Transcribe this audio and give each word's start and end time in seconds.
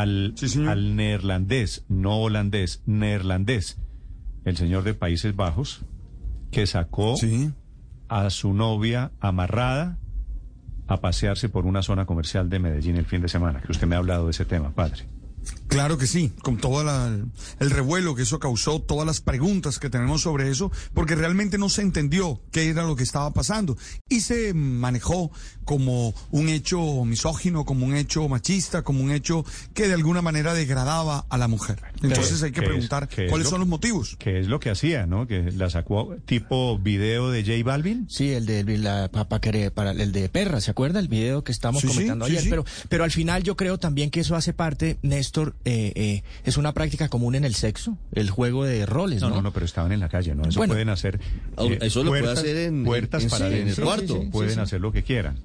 al, 0.00 0.32
Sí, 0.36 0.48
señor. 0.48 0.68
al 0.70 0.96
neerlandés, 0.96 1.84
no 1.88 2.18
holandés, 2.18 2.82
neerlandés, 2.86 3.78
el 4.44 4.56
señor 4.56 4.82
de 4.84 4.94
Países 4.94 5.34
Bajos, 5.36 5.82
que 6.50 6.66
sacó 6.66 7.16
Sí. 7.16 7.50
a 8.08 8.30
su 8.30 8.52
novia 8.54 9.10
amarrada 9.20 9.98
a 10.88 11.00
pasearse 11.00 11.48
por 11.48 11.66
una 11.66 11.82
zona 11.82 12.06
comercial 12.06 12.48
de 12.48 12.58
Medellín 12.60 12.96
el 12.96 13.06
fin 13.06 13.20
de 13.22 13.28
semana, 13.28 13.60
que 13.60 13.72
usted 13.72 13.86
me 13.88 13.96
ha 13.96 13.98
hablado 13.98 14.26
de 14.26 14.30
ese 14.30 14.44
tema, 14.44 14.70
padre. 14.70 15.04
Claro 15.68 15.98
que 15.98 16.06
sí, 16.06 16.32
con 16.42 16.56
todo 16.58 16.82
el 17.60 17.70
revuelo 17.70 18.14
que 18.14 18.22
eso 18.22 18.38
causó, 18.38 18.80
todas 18.80 19.06
las 19.06 19.20
preguntas 19.20 19.78
que 19.78 19.90
tenemos 19.90 20.22
sobre 20.22 20.50
eso, 20.50 20.70
porque 20.94 21.14
realmente 21.14 21.58
no 21.58 21.68
se 21.68 21.82
entendió 21.82 22.40
qué 22.52 22.68
era 22.68 22.84
lo 22.84 22.96
que 22.96 23.02
estaba 23.02 23.32
pasando 23.32 23.76
y 24.08 24.20
se 24.20 24.54
manejó 24.54 25.30
como 25.64 26.14
un 26.30 26.48
hecho 26.48 27.04
misógino, 27.04 27.64
como 27.64 27.84
un 27.86 27.96
hecho 27.96 28.28
machista, 28.28 28.82
como 28.82 29.02
un 29.02 29.10
hecho 29.10 29.44
que 29.74 29.88
de 29.88 29.94
alguna 29.94 30.22
manera 30.22 30.54
degradaba 30.54 31.26
a 31.28 31.38
la 31.38 31.48
mujer. 31.48 31.82
Entonces 32.02 32.42
hay 32.42 32.52
que 32.52 32.60
¿Qué 32.60 32.66
es- 32.66 32.70
preguntar 32.72 33.08
qué 33.08 33.24
es 33.24 33.30
cuáles 33.30 33.46
lo- 33.46 33.50
son 33.50 33.60
los 33.60 33.68
motivos. 33.68 34.16
Que 34.18 34.38
es 34.38 34.46
lo 34.46 34.60
que 34.60 34.70
hacía, 34.70 35.06
¿no? 35.06 35.26
Que 35.26 35.50
la 35.52 35.68
sacó 35.70 36.14
tipo 36.26 36.78
video 36.78 37.30
de 37.30 37.42
J 37.42 37.64
Balvin. 37.64 38.06
Sí, 38.08 38.30
el 38.30 38.46
de 38.46 38.78
la 38.78 39.08
papa 39.10 39.40
querer 39.40 39.72
para 39.72 39.90
el 39.90 40.12
de 40.12 40.28
perra, 40.28 40.60
¿se 40.60 40.70
acuerda 40.70 41.00
el 41.00 41.08
video 41.08 41.42
que 41.42 41.50
estamos 41.52 41.82
sí, 41.82 41.88
comentando 41.88 42.26
sí, 42.26 42.32
ayer? 42.32 42.44
sí. 42.44 42.50
Pero, 42.50 42.64
pero 42.88 43.02
al 43.04 43.10
final 43.10 43.42
yo 43.42 43.56
creo 43.56 43.78
también 43.78 44.10
que 44.10 44.20
eso 44.20 44.36
hace 44.36 44.52
parte, 44.52 44.98
Néstor, 45.02 45.55
eh, 45.64 45.92
eh, 45.96 46.22
es 46.44 46.56
una 46.56 46.72
práctica 46.74 47.08
común 47.08 47.34
en 47.34 47.44
el 47.44 47.54
sexo, 47.54 47.98
el 48.12 48.30
juego 48.30 48.64
de 48.64 48.86
roles, 48.86 49.20
No, 49.22 49.30
¿no? 49.30 49.36
no, 49.36 49.42
no, 49.42 49.52
pero 49.52 49.66
estaban 49.66 49.90
en 49.92 50.00
la 50.00 50.08
calle, 50.08 50.34
¿no? 50.34 50.44
Eso 50.44 50.58
Bueno. 50.60 50.74
pueden 50.74 50.88
hacer. 50.90 51.18
Ah, 51.56 51.64
eso 51.80 52.04
lo 52.04 52.10
puede 52.10 52.30
hacer 52.30 52.56
en- 52.56 52.84
puertas 52.84 53.24
en- 53.24 53.30
para 53.30 53.48
sí, 53.50 53.56
en 53.56 53.68
el 53.68 53.74
cuarto. 53.76 54.20
sí, 54.22 54.28
pueden 54.30 54.54
sí. 54.54 54.60
hacer 54.60 54.80
lo 54.80 54.92
que 54.92 55.02
quieran. 55.02 55.40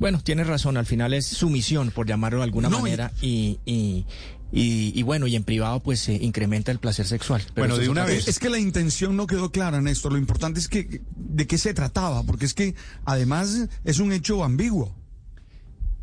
Bueno, 0.00 0.20
tienes 0.24 0.46
razón, 0.46 0.76
al 0.76 0.86
final 0.86 1.12
es 1.12 1.26
sumisión, 1.26 1.90
por 1.90 2.06
llamarlo 2.06 2.38
de 2.38 2.44
alguna 2.44 2.68
No, 2.70 2.80
manera, 2.80 3.12
y, 3.20 3.58
y, 3.66 4.06
y, 4.50 4.92
y 4.98 5.02
bueno, 5.02 5.26
y 5.26 5.36
en 5.36 5.44
privado 5.44 5.80
pues 5.80 6.00
se 6.00 6.14
incrementa 6.14 6.72
el 6.72 6.78
placer 6.78 7.06
sexual. 7.06 7.42
Pero 7.54 7.68
Bueno, 7.68 7.76
de 7.78 7.88
una 7.90 8.06
vez-. 8.06 8.26
Es 8.26 8.38
que 8.38 8.48
la 8.48 8.58
intención 8.58 9.14
no 9.14 9.26
quedó 9.26 9.52
clara, 9.52 9.80
Néstor. 9.82 10.12
Lo 10.12 10.18
importante 10.18 10.58
es 10.58 10.68
que 10.68 11.02
de 11.16 11.46
qué 11.46 11.58
se 11.58 11.74
trataba, 11.74 12.22
porque 12.24 12.46
es 12.46 12.54
que 12.54 12.74
además 13.04 13.68
es 13.84 13.98
un 13.98 14.10
hecho 14.12 14.42
ambiguo. 14.42 14.96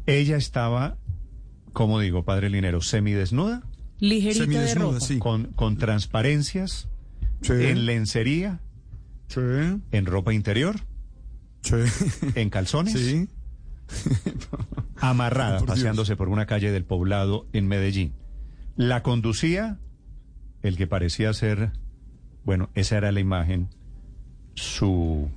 Ella 0.05 0.37
estaba, 0.37 0.95
como 1.77 1.99
digo, 1.99 2.25
padre 2.25 2.49
Linero, 2.49 2.81
semidesnuda, 2.81 3.61
Ligerita 3.99 4.39
de 4.39 4.45
Semidesnuda, 4.45 4.93
ropa. 4.93 4.99
sí. 4.99 5.19
con, 5.19 5.43
con 5.53 5.77
transparencias, 5.77 6.89
Sí. 7.41 7.53
en 7.53 7.85
lencería, 7.85 8.61
Sí, 9.27 9.41
en 9.91 10.05
ropa 10.07 10.33
interior, 10.33 10.77
sí, 11.61 11.75
en 12.33 12.49
calzones, 12.49 12.93
sí. 12.99 13.29
amarrada, 14.95 15.57
Por 15.59 15.67
Dios. 15.67 15.77
paseándose 15.77 16.15
por 16.15 16.29
una 16.29 16.47
calle 16.47 16.71
del 16.71 16.83
poblado 16.83 17.45
en 17.53 17.67
Medellín. 17.67 18.13
La 18.75 19.03
conducía 19.03 19.77
el 20.63 20.77
que 20.77 20.87
parecía 20.87 21.31
ser, 21.33 21.73
bueno, 22.43 22.71
esa 22.73 22.97
era 22.97 23.11
la 23.11 23.19
imagen, 23.19 23.69
su, 24.55 25.29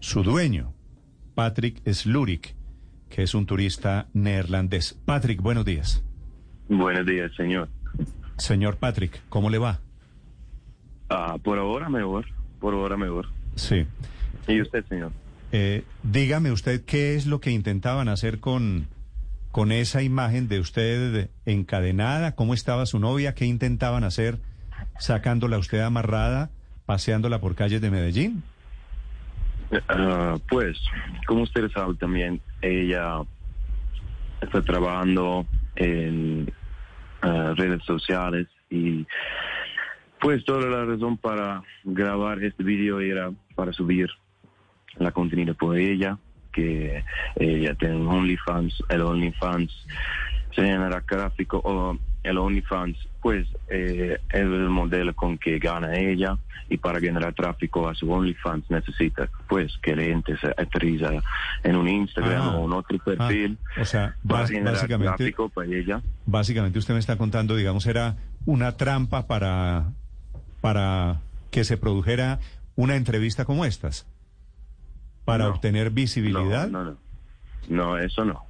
su 0.00 0.24
dueño, 0.24 0.74
Patrick 1.36 1.80
Slurik, 1.92 2.56
que 3.08 3.22
es 3.22 3.34
un 3.34 3.46
turista 3.46 4.06
neerlandés. 4.12 4.98
Patrick, 5.04 5.40
buenos 5.40 5.64
días. 5.64 6.02
Buenos 6.68 7.06
días, 7.06 7.32
señor. 7.36 7.68
Señor 8.36 8.76
Patrick, 8.76 9.20
¿cómo 9.28 9.50
le 9.50 9.58
va? 9.58 9.80
Ah, 11.08 11.36
por 11.42 11.58
ahora 11.58 11.88
mejor, 11.88 12.26
por 12.60 12.74
ahora 12.74 12.96
mejor. 12.96 13.28
Sí. 13.54 13.86
¿Y 14.48 14.60
usted, 14.60 14.84
señor? 14.86 15.12
Eh, 15.52 15.84
dígame 16.02 16.50
usted 16.50 16.84
qué 16.84 17.14
es 17.14 17.26
lo 17.26 17.40
que 17.40 17.50
intentaban 17.50 18.08
hacer 18.08 18.40
con, 18.40 18.88
con 19.52 19.72
esa 19.72 20.02
imagen 20.02 20.48
de 20.48 20.60
usted 20.60 21.30
encadenada, 21.46 22.34
cómo 22.34 22.52
estaba 22.52 22.86
su 22.86 22.98
novia, 22.98 23.34
qué 23.34 23.46
intentaban 23.46 24.04
hacer 24.04 24.38
sacándola 24.98 25.58
usted 25.58 25.80
amarrada, 25.80 26.50
paseándola 26.84 27.40
por 27.40 27.54
calles 27.54 27.80
de 27.80 27.90
Medellín. 27.90 28.42
Ah, 29.88 30.36
pues, 30.48 30.78
como 31.26 31.42
ustedes 31.42 31.72
saben 31.72 31.96
también, 31.96 32.40
ella 32.62 33.22
está 34.40 34.62
trabajando 34.62 35.46
en 35.76 36.52
ah, 37.22 37.52
redes 37.56 37.82
sociales 37.84 38.46
y 38.70 39.06
pues 40.20 40.44
toda 40.44 40.66
la 40.68 40.84
razón 40.84 41.16
para 41.18 41.62
grabar 41.84 42.42
este 42.42 42.62
video 42.62 43.00
era 43.00 43.30
para 43.54 43.72
subir 43.72 44.08
la 44.98 45.12
contenido 45.12 45.54
por 45.54 45.76
ella, 45.76 46.18
que 46.52 47.04
ella 47.36 47.74
tiene 47.74 47.96
un 47.96 48.08
OnlyFans, 48.08 48.82
el 48.88 49.02
OnlyFans 49.02 49.70
se 50.54 50.62
genera 50.62 51.04
gráfico 51.06 51.60
o 51.62 51.98
el 52.26 52.38
OnlyFans, 52.38 52.96
pues 53.22 53.46
eh, 53.68 54.18
es 54.28 54.34
el 54.40 54.68
modelo 54.68 55.14
con 55.14 55.38
que 55.38 55.58
gana 55.58 55.96
ella 55.98 56.36
y 56.68 56.76
para 56.78 56.98
generar 57.00 57.32
tráfico 57.34 57.88
a 57.88 57.94
su 57.94 58.10
OnlyFans 58.10 58.70
necesita 58.70 59.28
pues 59.48 59.76
que 59.82 59.94
la 59.94 60.02
gente 60.02 60.36
se 60.38 60.48
aterriza 60.48 61.10
en 61.62 61.76
un 61.76 61.88
Instagram 61.88 62.42
Ah. 62.42 62.56
o 62.56 62.66
en 62.66 62.72
otro 62.72 62.98
perfil 62.98 63.58
Ah, 63.76 63.80
o 63.82 63.84
sea, 63.84 64.16
para 64.26 64.42
bas- 64.44 64.48
generar 64.50 64.74
básicamente, 64.74 65.16
tráfico 65.16 65.48
para 65.48 65.68
ella. 65.68 66.02
básicamente 66.26 66.78
usted 66.78 66.94
me 66.94 67.00
está 67.00 67.16
contando, 67.16 67.54
digamos, 67.56 67.86
era 67.86 68.16
una 68.46 68.76
trampa 68.76 69.26
para, 69.26 69.86
para 70.60 71.20
que 71.50 71.64
se 71.64 71.76
produjera 71.76 72.38
una 72.74 72.96
entrevista 72.96 73.44
como 73.44 73.64
estas, 73.64 74.06
para 75.24 75.44
No. 75.44 75.50
obtener 75.50 75.90
visibilidad. 75.90 76.68
No, 76.68 76.84
no, 76.84 76.90
no. 76.92 76.96
No, 77.68 77.98
eso 77.98 78.24
no. 78.24 78.44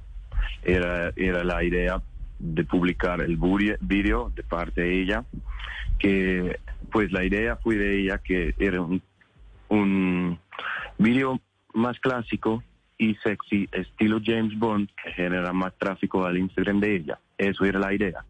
Era, 0.63 1.11
era 1.15 1.43
la 1.43 1.63
idea 1.63 2.01
de 2.39 2.63
publicar 2.63 3.21
el 3.21 3.37
video 3.81 4.31
de 4.35 4.43
parte 4.43 4.81
de 4.81 5.01
ella, 5.01 5.23
que 5.99 6.59
pues 6.91 7.11
la 7.11 7.23
idea 7.23 7.55
fue 7.57 7.75
de 7.75 8.01
ella 8.01 8.19
que 8.19 8.53
era 8.59 8.81
un, 8.81 9.01
un 9.69 10.39
video 10.97 11.39
más 11.73 11.99
clásico 11.99 12.63
y 12.97 13.15
sexy, 13.15 13.69
estilo 13.71 14.19
James 14.23 14.57
Bond, 14.57 14.89
que 15.03 15.11
genera 15.11 15.53
más 15.53 15.73
tráfico 15.77 16.25
al 16.25 16.37
Instagram 16.37 16.79
de 16.79 16.95
ella. 16.95 17.19
Eso 17.37 17.65
era 17.65 17.79
la 17.79 17.93
idea. 17.93 18.25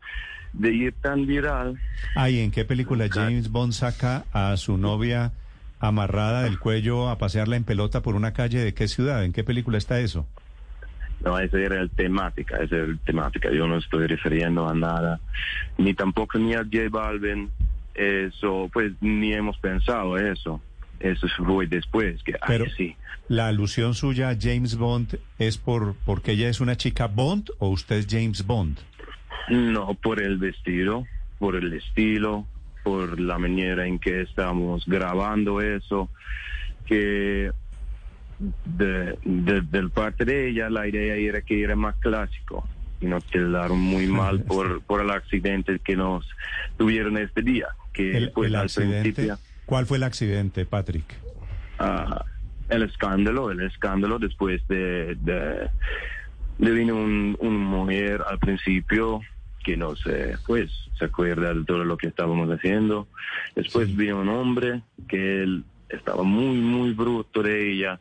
De 0.54 0.74
ir 0.74 0.94
tan 1.02 1.26
viral, 1.26 1.80
Ay, 2.16 2.40
¿en 2.40 2.52
qué 2.52 2.66
película. 2.66 3.08
James 3.10 3.52
Bond 3.52 3.74
saca 3.74 4.26
a 4.34 4.56
su 4.58 4.78
novia 4.78 5.32
amarrada 5.80 6.44
del 6.44 6.58
cuello 6.60 7.10
a 7.10 7.18
pasearla 7.18 7.56
en 7.56 7.64
pelota 7.64 8.02
por 8.02 8.16
una 8.16 8.34
calle 8.34 8.60
de 8.60 8.74
qué 8.74 8.88
ciudad? 8.88 9.24
¿En 9.24 9.34
qué 9.34 9.44
película 9.44 9.78
está 9.78 10.00
eso? 10.00 10.26
No, 11.24 11.38
esa 11.40 11.60
era 11.60 11.82
el 11.82 11.90
temática, 11.90 12.58
esa 12.58 12.76
era 12.76 12.86
el 12.86 13.00
temática. 13.00 13.52
Yo 13.52 13.68
no 13.68 13.78
estoy 13.78 14.08
refiriendo 14.08 14.68
a 14.68 14.74
nada, 14.74 15.20
ni 15.78 15.94
tampoco 15.94 16.38
ni 16.38 16.54
a 16.54 16.60
J 16.60 16.90
Balvin. 16.90 17.50
Eso, 17.96 18.70
pues 18.72 18.94
ni 19.02 19.34
hemos 19.34 19.58
pensado 19.58 20.18
eso. 20.18 20.62
Eso 21.00 21.28
fue 21.46 21.68
después, 21.68 22.22
que, 22.24 22.34
ay, 22.34 22.40
Pero 22.48 22.66
sí. 22.72 22.96
la 23.28 23.48
alusión 23.48 23.94
suya 23.94 24.30
a 24.30 24.38
James 24.40 24.78
Bond 24.78 25.20
es 25.38 25.58
por 25.58 25.96
porque 26.06 26.32
ella 26.32 26.50
es 26.50 26.60
una 26.60 26.76
chica 26.76 27.08
Bond 27.08 27.52
o 27.60 27.70
usted 27.70 27.98
es 27.98 28.08
James 28.10 28.46
Bond. 28.46 28.80
No 29.50 29.94
por 29.96 30.22
el 30.22 30.38
vestido, 30.38 31.06
por 31.40 31.56
el 31.56 31.72
estilo, 31.74 32.46
por 32.84 33.20
la 33.20 33.38
manera 33.38 33.86
en 33.86 34.00
que 34.00 34.22
estamos 34.22 34.86
grabando 34.88 35.62
eso, 35.62 36.10
que 36.86 37.52
de, 38.66 39.18
de, 39.24 39.62
del 39.62 39.90
parte 39.90 40.26
de 40.26 40.50
ella 40.50 40.70
la 40.70 40.88
idea 40.88 41.16
era 41.16 41.42
que 41.42 41.62
era 41.64 41.76
más 41.76 41.96
clásico 41.96 42.68
y 43.02 43.06
nos 43.06 43.24
quedaron 43.26 43.80
muy 43.80 44.08
mal 44.08 44.42
por, 44.42 44.82
por 44.82 45.02
el 45.02 45.10
accidente 45.12 45.80
que 45.80 45.96
nos 45.96 46.28
tuvieron 46.78 47.18
este 47.18 47.42
día, 47.42 47.68
que 47.94 48.18
El, 48.18 48.32
pues 48.32 48.50
el 48.50 48.56
al 48.56 48.66
accidente. 48.66 49.02
principio 49.02 49.38
¿Cuál 49.66 49.86
fue 49.86 49.98
el 49.98 50.04
accidente, 50.04 50.66
Patrick? 50.66 51.16
ah, 51.80 52.24
el 52.70 52.84
escándalo, 52.84 53.52
el 53.52 53.62
escándalo 53.62 54.20
después 54.20 54.66
de, 54.68 55.16
de, 55.16 55.70
de 56.58 56.72
vino 56.72 56.96
un, 56.96 57.36
un 57.40 57.58
mujer 57.58 58.22
al 58.28 58.40
principio 58.40 59.22
que 59.64 59.76
no 59.76 59.96
sé, 59.98 60.36
pues 60.46 60.72
se 60.98 61.06
acuerda 61.06 61.54
de 61.54 61.66
todo 61.66 61.84
lo 61.84 61.98
que 61.98 62.08
estábamos 62.08 62.50
haciendo. 62.50 63.08
Después 63.56 63.94
vino 63.96 64.22
un 64.22 64.30
hombre 64.30 64.82
que 65.10 65.44
él 65.44 65.66
estaba 65.90 66.24
muy, 66.24 66.56
muy 66.58 66.94
bruto 66.94 67.44
de 67.44 67.74
ella. 67.74 68.00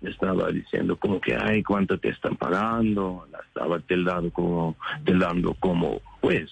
Le 0.00 0.10
estaba 0.10 0.50
diciendo 0.50 0.96
como 0.96 1.20
que, 1.20 1.34
ay, 1.34 1.62
¿cuánto 1.62 1.98
te 1.98 2.10
están 2.10 2.36
pagando? 2.36 3.26
La 3.32 3.38
estaba 3.40 3.80
tildando 3.80 4.30
como, 4.30 4.76
tildando 5.04 5.54
como, 5.54 6.00
pues, 6.20 6.50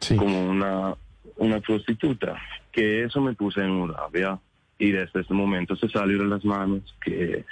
Sí. 0.00 0.16
como 0.16 0.50
una, 0.50 0.94
una 1.36 1.60
prostituta, 1.60 2.36
que 2.70 3.04
eso 3.04 3.20
me 3.22 3.32
puse 3.34 3.62
en 3.62 3.88
rabia 3.88 4.38
y 4.78 4.90
desde 4.90 5.20
ese 5.20 5.32
momento 5.32 5.74
se 5.76 5.88
salieron 5.88 6.28
las 6.28 6.44
manos, 6.44 6.82
que 7.02 7.44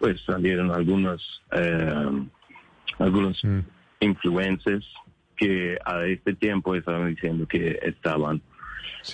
pues 0.00 0.20
salieron 0.22 0.72
algunos, 0.72 1.42
eh, 1.52 2.26
algunos 2.98 3.44
Mm. 3.44 3.60
influencers 4.00 4.84
que 5.36 5.78
a 5.84 6.04
este 6.06 6.34
tiempo 6.34 6.74
estaban 6.74 7.14
diciendo 7.14 7.46
que 7.46 7.78
estaban 7.82 8.42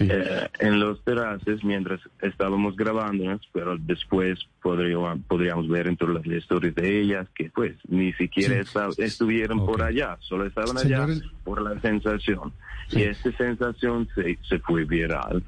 eh, 0.00 0.49
en 0.59 0.81
los 0.81 1.03
terrazas 1.05 1.62
mientras 1.65 2.00
estábamos 2.20 2.76
grabándonos, 2.76 3.41
pero 3.53 3.76
después 3.79 4.38
podríamos, 4.62 5.20
podríamos 5.26 5.69
ver 5.69 5.88
entre 5.88 6.12
las 6.12 6.26
historias 6.26 6.75
de 6.75 7.00
ellas 7.00 7.26
que 7.35 7.50
pues 7.50 7.76
ni 7.88 8.12
siquiera 8.15 8.62
estuvieron 8.99 9.65
por 9.65 9.82
allá, 9.82 10.17
solo 10.20 10.47
estaban 10.47 10.79
allá 10.79 11.06
por 11.44 11.62
la 11.62 11.81
sensación. 11.81 12.53
Y 12.91 13.03
esta 13.03 13.31
sensación 13.37 14.09
se, 14.15 14.38
se 14.49 14.59
fue 14.61 14.85
viral 14.85 15.43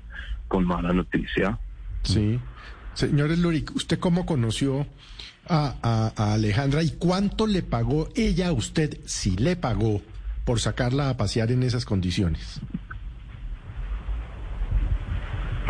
con 0.49 0.65
mala 0.65 0.93
noticia. 0.93 1.59
Sí. 2.03 2.39
Señores 2.95 3.39
Luric, 3.39 3.75
¿usted 3.75 3.99
cómo 3.99 4.27
conoció 4.27 4.87
a, 5.49 6.13
Alejandra 6.35 6.83
y 6.83 6.91
cuánto 6.91 7.47
le 7.47 7.63
pagó 7.63 8.09
ella 8.15 8.49
a 8.49 8.53
usted, 8.53 8.99
si 9.07 9.37
le 9.37 9.57
pagó, 9.57 10.03
por 10.45 10.61
sacarla 10.61 11.11
a 11.11 11.17
pasear 11.17 11.51
en 11.53 11.63
esas 11.63 11.85
condiciones? 11.85 12.61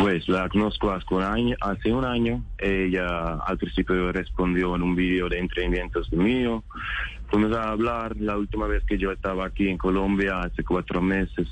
Pues 0.01 0.27
la 0.29 0.49
conozco 0.49 0.91
hace 0.91 1.15
un 1.15 1.23
año. 1.23 1.57
Hace 1.61 1.93
un 1.93 2.05
año 2.05 2.43
ella 2.59 3.35
al 3.35 3.59
principio 3.59 4.11
respondió 4.13 4.75
en 4.75 4.83
un 4.83 4.97
video 4.97 5.29
de 5.29 5.39
entrenamientos 5.39 6.11
mío. 6.13 6.65
Fuimos 7.29 7.57
a 7.57 7.71
hablar 7.71 8.17
la 8.19 8.37
última 8.37 8.67
vez 8.67 8.83
que 8.85 8.99
yo 8.99 9.13
estaba 9.13 9.47
aquí 9.47 9.69
en 9.69 9.77
Colombia, 9.77 10.41
hace 10.41 10.65
cuatro 10.65 11.03
meses. 11.03 11.49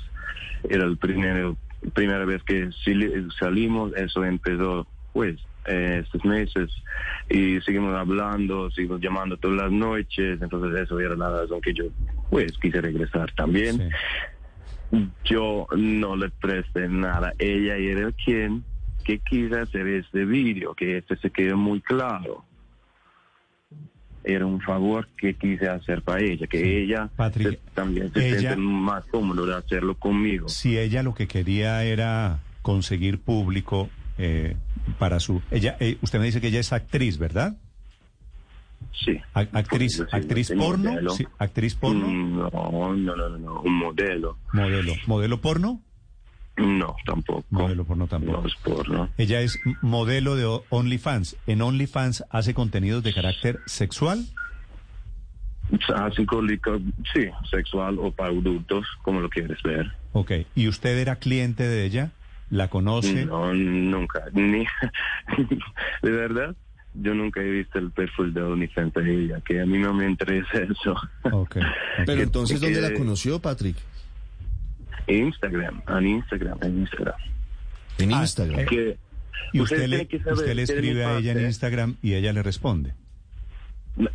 Era 0.67 0.89
primero, 0.95 1.57
primera 1.93 2.25
vez 2.25 2.41
que 2.43 2.69
salimos. 3.39 3.93
Eso 3.95 4.25
empezó, 4.25 4.87
pues, 5.13 5.37
eh, 5.65 6.01
estos 6.03 6.25
meses 6.25 6.71
y 7.29 7.61
seguimos 7.61 7.95
hablando, 7.95 8.71
seguimos 8.71 8.99
llamando 9.01 9.37
todas 9.37 9.57
las 9.57 9.71
noches, 9.71 10.41
entonces 10.41 10.81
eso 10.81 10.99
era 10.99 11.15
la 11.15 11.29
razón 11.29 11.61
que 11.61 11.73
yo 11.73 11.85
pues 12.31 12.57
quise 12.59 12.81
regresar 12.81 13.31
también. 13.33 13.91
Yo 15.23 15.67
no 15.75 16.15
le 16.15 16.29
presté 16.29 16.87
nada, 16.87 17.33
ella 17.37 17.75
era 17.75 18.11
quien 18.11 18.63
que 19.03 19.19
quise 19.19 19.59
hacer 19.59 19.87
este 19.87 20.25
vídeo, 20.25 20.73
que 20.73 20.97
este 20.97 21.15
se 21.17 21.29
quedó 21.29 21.57
muy 21.57 21.81
claro. 21.81 22.45
Era 24.23 24.45
un 24.45 24.61
favor 24.61 25.07
que 25.17 25.35
quise 25.35 25.67
hacer 25.67 26.01
para 26.01 26.21
ella, 26.21 26.45
que 26.47 26.83
ella 26.83 27.09
también 27.73 28.11
se 28.13 28.39
siente 28.39 28.55
más 28.57 29.05
cómodo 29.05 29.45
de 29.45 29.55
hacerlo 29.55 29.95
conmigo. 29.95 30.49
Si 30.49 30.77
ella 30.77 31.03
lo 31.03 31.13
que 31.13 31.27
quería 31.27 31.83
era 31.83 32.39
conseguir 32.61 33.19
público, 33.19 33.89
eh, 34.17 34.57
para 34.97 35.19
su... 35.19 35.41
Ella, 35.49 35.77
eh, 35.79 35.97
usted 36.01 36.19
me 36.19 36.25
dice 36.25 36.41
que 36.41 36.47
ella 36.47 36.59
es 36.59 36.73
actriz, 36.73 37.17
¿verdad? 37.17 37.55
Sí. 38.93 39.17
actriz, 39.33 40.03
actriz 40.11 40.51
porno, 40.51 40.91
actriz 41.37 41.75
porno. 41.75 42.07
Mm, 42.07 42.37
no, 42.37 42.95
no, 42.95 43.15
no, 43.15 43.37
no, 43.37 43.61
un 43.61 43.77
modelo. 43.77 44.37
Modelo, 44.53 44.93
modelo 45.07 45.41
porno. 45.41 45.81
No, 46.57 46.95
tampoco. 47.05 47.45
Modelo 47.49 47.85
porno 47.85 48.07
tampoco. 48.07 48.41
No 48.41 48.47
es 48.47 48.55
porno. 48.55 49.09
Ella 49.17 49.39
es 49.41 49.57
modelo 49.81 50.35
de 50.35 50.61
OnlyFans. 50.69 51.37
¿En 51.47 51.61
OnlyFans 51.61 52.25
hace 52.29 52.53
contenidos 52.53 53.03
de 53.03 53.13
carácter 53.13 53.59
sexual? 53.65 54.25
Hace 55.95 56.25
sí, 57.13 57.29
sexual 57.49 57.97
o 57.99 58.11
para 58.11 58.29
adultos, 58.29 58.85
como 59.03 59.21
lo 59.21 59.29
quieres 59.29 59.61
ver. 59.63 59.91
Ok. 60.13 60.31
¿Y 60.55 60.67
usted 60.67 60.97
era 60.97 61.17
cliente 61.17 61.63
de 61.63 61.85
ella? 61.85 62.11
¿La 62.49 62.67
conoce? 62.69 63.25
No, 63.25 63.53
nunca. 63.53 64.25
Ni, 64.33 64.65
de 66.01 66.11
verdad, 66.11 66.55
yo 67.01 67.13
nunca 67.13 67.41
he 67.41 67.49
visto 67.49 67.79
el 67.79 67.91
perfil 67.91 68.33
de 68.33 68.41
OnlyFans 68.41 68.93
de 68.93 69.23
ella, 69.23 69.41
que 69.41 69.61
a 69.61 69.65
mí 69.65 69.77
no 69.77 69.93
me 69.93 70.09
interesa 70.09 70.57
eso. 70.57 70.95
Okay. 71.23 71.63
Pero 72.05 72.21
entonces, 72.21 72.59
¿dónde 72.59 72.81
la 72.81 72.93
conoció, 72.93 73.39
Patrick? 73.39 73.77
Instagram, 75.07 75.81
en 75.87 76.07
Instagram, 76.07 76.57
en 76.61 76.79
Instagram. 76.79 77.15
En 77.97 78.13
ah, 78.13 78.21
Instagram. 78.21 78.65
¿Y 79.51 79.61
usted 79.61 79.87
le, 79.87 80.07
usted 80.31 80.53
le 80.53 80.63
escribe 80.63 81.05
a 81.05 81.17
ella 81.17 81.31
en 81.31 81.45
Instagram 81.45 81.95
y 82.01 82.13
ella 82.13 82.31
le 82.33 82.43
responde? 82.43 82.93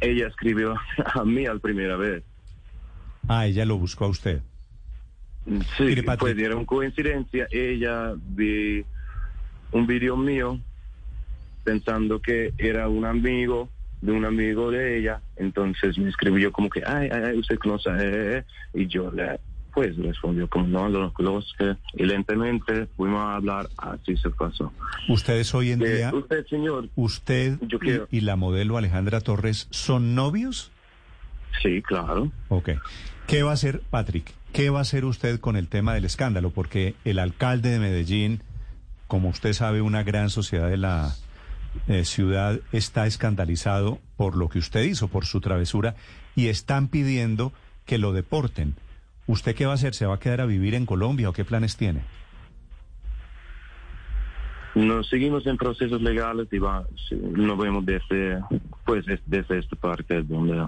Ella 0.00 0.28
escribió 0.28 0.76
a 1.14 1.25
mí 1.25 1.46
al 1.46 1.60
primera 1.60 1.96
vez. 1.96 2.22
Ah, 3.28 3.46
ella 3.46 3.64
lo 3.64 3.76
buscó 3.78 4.04
a 4.04 4.08
usted. 4.08 4.42
Sí, 5.76 5.96
pues 6.19 6.36
dieron 6.36 6.64
coincidencia. 6.64 7.46
Ella 7.50 8.14
vi 8.16 8.84
un 9.72 9.86
video 9.86 10.16
mío 10.16 10.60
pensando 11.64 12.20
que 12.20 12.52
era 12.58 12.88
un 12.88 13.05
amigo 13.05 13.69
de 14.00 14.12
un 14.12 14.25
amigo 14.25 14.70
de 14.70 14.99
ella. 14.99 15.20
Entonces 15.37 15.96
me 15.99 16.11
escribió 16.11 16.52
como 16.52 16.69
que, 16.69 16.82
ay, 16.87 17.08
ay, 17.11 17.38
usted 17.38 17.58
conoce. 17.58 17.90
Eh, 17.99 18.44
y 18.75 18.87
yo 18.87 19.11
le, 19.11 19.40
pues 19.72 19.96
respondió 19.96 20.49
como 20.49 20.66
no, 20.66 20.88
lo 20.88 21.12
conozco. 21.12 21.64
Y 21.94 22.05
lentamente 22.05 22.87
fuimos 22.96 23.20
a 23.20 23.37
hablar, 23.37 23.69
así 23.78 24.16
se 24.16 24.31
pasó. 24.31 24.72
¿Ustedes 25.08 25.55
hoy 25.55 25.72
en 25.72 25.78
día, 25.81 26.12
usted, 26.14 26.46
señor, 26.46 26.88
usted 26.94 27.58
y, 28.10 28.19
y 28.19 28.20
la 28.20 28.37
modelo 28.37 28.76
Alejandra 28.76 29.20
Torres 29.20 29.69
son 29.70 30.14
novios? 30.14 30.70
Sí, 31.62 31.81
claro. 31.82 32.31
Ok. 32.49 32.70
¿Qué 33.26 33.43
va 33.43 33.50
a 33.50 33.55
hacer 33.55 33.81
Patrick? 33.90 34.32
¿Qué 34.52 34.70
va 34.70 34.81
a 34.81 34.82
hacer 34.82 35.05
usted 35.05 35.40
con 35.40 35.56
el 35.56 35.69
tema 35.69 35.94
del 35.94 36.05
escándalo? 36.05 36.50
Porque 36.50 36.94
el 37.05 37.19
alcalde 37.19 37.70
de 37.70 37.78
Medellín, 37.78 38.43
como 39.08 39.31
usted 39.31 39.52
sabe, 39.55 39.81
una 39.81 40.02
gran 40.02 40.31
sociedad 40.31 40.69
de 40.69 40.76
la 40.76 41.14
eh, 41.88 42.04
ciudad 42.04 42.60
está 42.72 43.06
escandalizado 43.06 43.98
por 44.16 44.36
lo 44.36 44.48
que 44.48 44.58
usted 44.58 44.82
hizo, 44.82 45.08
por 45.08 45.26
su 45.26 45.40
travesura, 45.40 45.94
y 46.34 46.48
están 46.48 46.88
pidiendo 46.88 47.52
que 47.86 47.98
lo 47.98 48.12
deporten. 48.12 48.74
¿Usted 49.26 49.54
qué 49.54 49.66
va 49.66 49.72
a 49.72 49.74
hacer? 49.74 49.94
¿Se 49.94 50.06
va 50.06 50.14
a 50.14 50.20
quedar 50.20 50.40
a 50.40 50.46
vivir 50.46 50.74
en 50.74 50.86
Colombia 50.86 51.28
o 51.28 51.32
qué 51.32 51.44
planes 51.44 51.76
tiene? 51.76 52.02
Nos 54.74 55.08
seguimos 55.08 55.46
en 55.46 55.56
procesos 55.56 56.02
legales 56.02 56.48
y 56.50 56.58
va, 56.58 56.84
nos 57.12 57.58
vemos 57.58 57.86
desde, 57.86 58.40
pues, 58.84 59.04
desde 59.26 59.58
esta 59.58 59.76
parte 59.76 60.22
donde, 60.22 60.66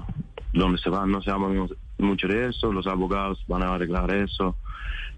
donde 0.52 0.78
se 0.78 0.90
va. 0.90 1.04
No 1.06 1.20
sabemos 1.22 1.74
mucho 1.98 2.28
de 2.28 2.48
eso, 2.48 2.72
los 2.72 2.86
abogados 2.86 3.42
van 3.48 3.64
a 3.64 3.74
arreglar 3.74 4.10
eso 4.12 4.56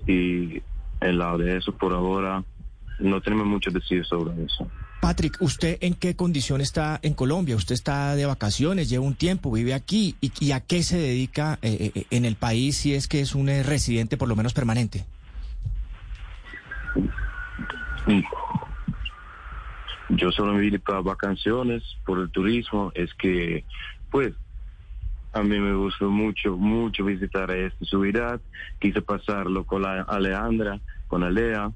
y 0.06 0.62
el 1.00 1.18
lado 1.18 1.38
de 1.38 1.58
eso 1.58 1.72
por 1.72 1.92
ahora 1.92 2.42
no 2.98 3.20
tenemos 3.20 3.46
mucho 3.46 3.70
decir 3.70 4.04
sobre 4.06 4.42
eso. 4.42 4.66
Patrick, 5.00 5.36
¿usted 5.40 5.78
en 5.80 5.94
qué 5.94 6.16
condición 6.16 6.60
está 6.60 6.98
en 7.02 7.14
Colombia? 7.14 7.56
¿Usted 7.56 7.74
está 7.74 8.16
de 8.16 8.26
vacaciones, 8.26 8.88
lleva 8.88 9.04
un 9.04 9.14
tiempo, 9.14 9.52
vive 9.52 9.74
aquí? 9.74 10.16
¿Y, 10.20 10.50
a 10.52 10.60
qué 10.60 10.82
se 10.82 10.98
dedica 10.98 11.58
eh, 11.62 11.92
eh, 11.94 12.06
en 12.10 12.24
el 12.24 12.36
país 12.36 12.76
si 12.76 12.94
es 12.94 13.06
que 13.06 13.20
es 13.20 13.34
un 13.34 13.48
eh, 13.48 13.62
residente 13.62 14.16
por 14.16 14.28
lo 14.28 14.36
menos 14.36 14.54
permanente? 14.54 15.04
Yo 20.08 20.32
solo 20.32 20.54
me 20.54 20.60
vine 20.60 20.78
para 20.78 21.00
vacaciones 21.00 21.82
por 22.04 22.18
el 22.18 22.30
turismo. 22.30 22.90
Es 22.94 23.12
que, 23.14 23.64
pues, 24.10 24.34
a 25.32 25.42
mí 25.42 25.58
me 25.58 25.74
gustó 25.74 26.10
mucho, 26.10 26.56
mucho 26.56 27.04
visitar 27.04 27.50
esta 27.50 27.84
ciudad. 27.84 28.40
Quise 28.80 29.02
pasarlo 29.02 29.64
con 29.64 29.82
la 29.82 30.02
Alejandra, 30.02 30.80
con 31.06 31.22
Alea. 31.22 31.70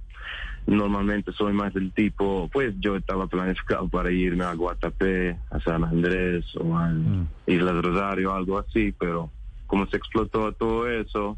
Normalmente 0.66 1.32
soy 1.32 1.52
más 1.52 1.74
del 1.74 1.92
tipo, 1.92 2.48
pues 2.52 2.74
yo 2.78 2.96
estaba 2.96 3.26
planificado 3.26 3.88
para 3.88 4.10
irme 4.12 4.44
a 4.44 4.54
Guatapé, 4.54 5.36
a 5.50 5.60
San 5.60 5.84
Andrés 5.84 6.44
o 6.56 6.76
a 6.76 6.88
mm. 6.88 7.28
Islas 7.48 7.82
Rosario, 7.82 8.32
algo 8.32 8.58
así, 8.58 8.92
pero 8.98 9.30
como 9.66 9.86
se 9.86 9.96
explotó 9.96 10.52
todo 10.52 10.88
eso, 10.88 11.36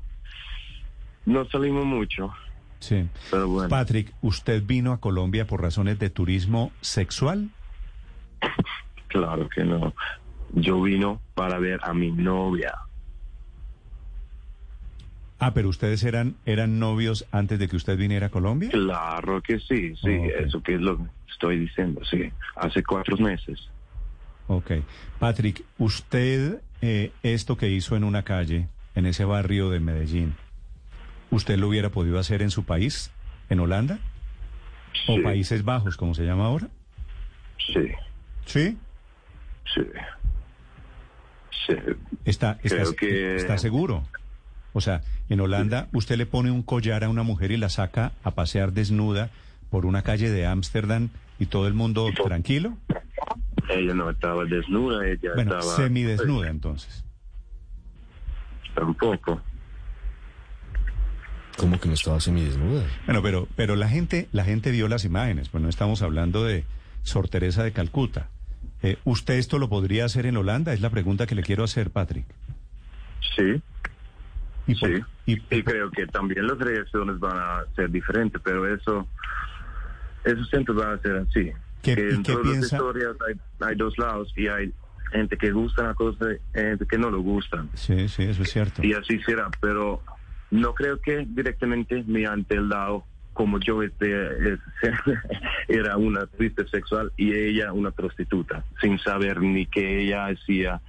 no 1.24 1.46
salimos 1.46 1.86
mucho. 1.86 2.32
Sí. 2.80 3.08
Pero 3.30 3.48
bueno. 3.48 3.68
Patrick, 3.70 4.12
¿usted 4.20 4.62
vino 4.62 4.92
a 4.92 5.00
Colombia 5.00 5.46
por 5.46 5.62
razones 5.62 5.98
de 5.98 6.10
turismo 6.10 6.70
sexual? 6.80 7.50
Claro 9.08 9.48
que 9.48 9.64
no 9.64 9.94
yo 10.54 10.80
vino 10.80 11.20
para 11.34 11.58
ver 11.58 11.80
a 11.82 11.92
mi 11.92 12.12
novia. 12.12 12.74
Ah, 15.44 15.52
pero 15.52 15.68
ustedes 15.68 16.02
eran 16.04 16.36
eran 16.46 16.78
novios 16.78 17.26
antes 17.30 17.58
de 17.58 17.68
que 17.68 17.76
usted 17.76 17.98
viniera 17.98 18.28
a 18.28 18.30
Colombia. 18.30 18.70
Claro 18.70 19.42
que 19.42 19.60
sí, 19.60 19.94
sí, 19.96 20.18
eso 20.38 20.62
que 20.62 20.76
es 20.76 20.80
lo 20.80 20.96
que 20.96 21.04
estoy 21.30 21.58
diciendo, 21.58 22.00
sí, 22.02 22.32
hace 22.56 22.82
cuatro 22.82 23.18
meses. 23.18 23.68
Ok, 24.46 24.70
Patrick, 25.18 25.62
usted 25.76 26.62
eh, 26.80 27.12
esto 27.22 27.58
que 27.58 27.68
hizo 27.68 27.94
en 27.94 28.04
una 28.04 28.22
calle, 28.22 28.68
en 28.94 29.04
ese 29.04 29.26
barrio 29.26 29.68
de 29.68 29.80
Medellín, 29.80 30.34
¿usted 31.30 31.58
lo 31.58 31.68
hubiera 31.68 31.90
podido 31.90 32.18
hacer 32.18 32.40
en 32.40 32.50
su 32.50 32.64
país, 32.64 33.12
en 33.50 33.60
Holanda? 33.60 33.98
¿O 35.08 35.22
Países 35.22 35.62
Bajos, 35.62 35.98
como 35.98 36.14
se 36.14 36.24
llama 36.24 36.46
ahora? 36.46 36.68
Sí. 37.58 37.90
¿Sí? 38.46 38.78
Sí. 39.74 39.82
Está, 42.24 42.58
está, 42.62 43.58
seguro. 43.58 44.04
O 44.74 44.80
sea, 44.80 45.02
en 45.28 45.40
Holanda 45.40 45.88
usted 45.92 46.18
le 46.18 46.26
pone 46.26 46.50
un 46.50 46.62
collar 46.62 47.04
a 47.04 47.08
una 47.08 47.22
mujer 47.22 47.52
y 47.52 47.56
la 47.56 47.68
saca 47.68 48.12
a 48.24 48.32
pasear 48.32 48.72
desnuda 48.72 49.30
por 49.70 49.86
una 49.86 50.02
calle 50.02 50.30
de 50.30 50.46
Ámsterdam 50.46 51.08
y 51.38 51.46
todo 51.46 51.68
el 51.68 51.74
mundo 51.74 52.10
tranquilo. 52.24 52.76
Ella 53.70 53.94
no 53.94 54.10
estaba 54.10 54.44
desnuda, 54.44 55.06
ella 55.06 55.30
bueno, 55.34 55.58
estaba... 55.58 55.76
semidesnuda 55.76 56.50
entonces. 56.50 57.04
Tampoco. 58.74 59.40
¿Cómo 61.56 61.78
que 61.78 61.86
no 61.86 61.94
estaba 61.94 62.18
semidesnuda? 62.18 62.84
Bueno, 63.06 63.22
pero, 63.22 63.48
pero 63.54 63.76
la 63.76 63.88
gente, 63.88 64.28
la 64.32 64.44
gente 64.44 64.72
vio 64.72 64.88
las 64.88 65.04
imágenes, 65.04 65.48
pues 65.50 65.62
no 65.62 65.68
estamos 65.68 66.02
hablando 66.02 66.44
de 66.44 66.64
Sor 67.04 67.28
Teresa 67.28 67.62
de 67.62 67.70
Calcuta. 67.70 68.28
Eh, 68.82 68.98
¿Usted 69.04 69.34
esto 69.34 69.60
lo 69.60 69.68
podría 69.68 70.04
hacer 70.04 70.26
en 70.26 70.36
Holanda? 70.36 70.72
Es 70.72 70.80
la 70.80 70.90
pregunta 70.90 71.28
que 71.28 71.36
le 71.36 71.44
quiero 71.44 71.62
hacer, 71.62 71.90
Patrick. 71.90 72.26
Sí, 73.36 73.62
¿Y 74.66 74.74
por- 74.76 74.88
sí. 74.90 75.02
y- 75.26 75.42
Y 75.56 75.62
creo 75.62 75.90
que 75.90 76.06
también 76.06 76.46
las 76.46 76.58
reacciones 76.58 77.18
van 77.18 77.36
a 77.38 77.64
ser 77.76 77.90
diferentes, 77.90 78.40
pero 78.42 78.66
eso, 78.72 79.06
eso 80.24 80.44
siempre 80.46 80.74
va 80.74 80.92
a 80.92 80.98
ser 80.98 81.16
así. 81.16 81.52
¿Qué- 81.82 81.94
que 81.96 82.08
y 82.10 82.14
en 82.14 82.22
todas 82.22 82.46
las 82.46 82.50
piensa? 82.58 82.76
historias 82.76 83.16
hay, 83.28 83.66
hay 83.68 83.76
dos 83.76 83.98
lados 83.98 84.32
y 84.36 84.48
hay 84.48 84.72
gente 85.12 85.36
que 85.36 85.50
gusta 85.50 85.82
una 85.82 85.94
cosa 85.94 86.26
y 86.32 86.38
gente 86.58 86.86
que 86.86 86.98
no 86.98 87.10
lo 87.10 87.20
gustan. 87.20 87.68
Sí, 87.74 88.08
sí, 88.08 88.22
eso 88.24 88.42
es 88.42 88.50
cierto. 88.50 88.82
Y 88.84 88.94
así 88.94 89.18
será, 89.20 89.48
pero 89.60 90.02
no 90.50 90.74
creo 90.74 90.98
que 91.00 91.24
directamente 91.28 92.02
mediante 92.06 92.54
el 92.54 92.68
lado 92.68 93.04
como 93.34 93.58
yo 93.60 93.82
este, 93.82 94.52
es- 94.52 94.60
era 95.68 95.96
una 95.96 96.26
triste 96.26 96.66
sexual 96.68 97.12
y 97.16 97.32
ella 97.34 97.72
una 97.72 97.90
prostituta, 97.90 98.64
sin 98.80 98.98
saber 99.00 99.40
ni 99.42 99.66
qué 99.66 100.02
ella 100.04 100.26
hacía, 100.28 100.80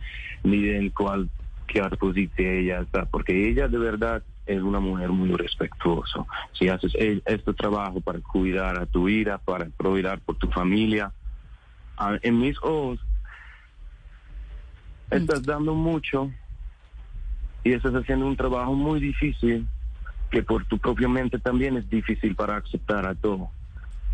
ni 0.44 0.70
en 0.70 0.92
cuál 0.92 1.28
qué 1.68 1.82
posición 2.00 2.48
ella 2.48 2.82
está, 2.82 3.06
porque 3.06 3.50
ella 3.50 3.68
de 3.68 3.78
verdad 3.78 4.24
es 4.46 4.62
una 4.62 4.80
mujer 4.80 5.10
muy 5.10 5.32
respetuosa. 5.32 6.26
Si 6.54 6.70
haces 6.70 6.94
este 6.98 7.54
trabajo 7.54 8.02
para 8.02 8.20
cuidar 8.20 8.78
a 8.78 8.86
tu 8.86 9.06
vida, 9.06 9.38
para 9.38 9.66
proveer 9.66 10.20
por 10.20 10.38
tu 10.38 10.50
familia, 10.50 11.12
en 12.22 12.40
mis 12.40 12.58
ojos 12.62 13.00
estás 15.10 15.44
dando 15.44 15.74
mucho 15.74 16.32
y 17.64 17.74
estás 17.74 17.94
haciendo 17.94 18.28
un 18.28 18.36
trabajo 18.36 18.74
muy 18.74 19.00
difícil 19.00 19.68
que 20.30 20.44
por 20.44 20.66
tu 20.66 20.78
propia 20.78 21.08
mente 21.08 21.40
también 21.40 21.78
es 21.78 21.90
difícil 21.90 22.36
para 22.36 22.58
aceptar 22.58 23.06
a 23.06 23.16
todo. 23.16 23.50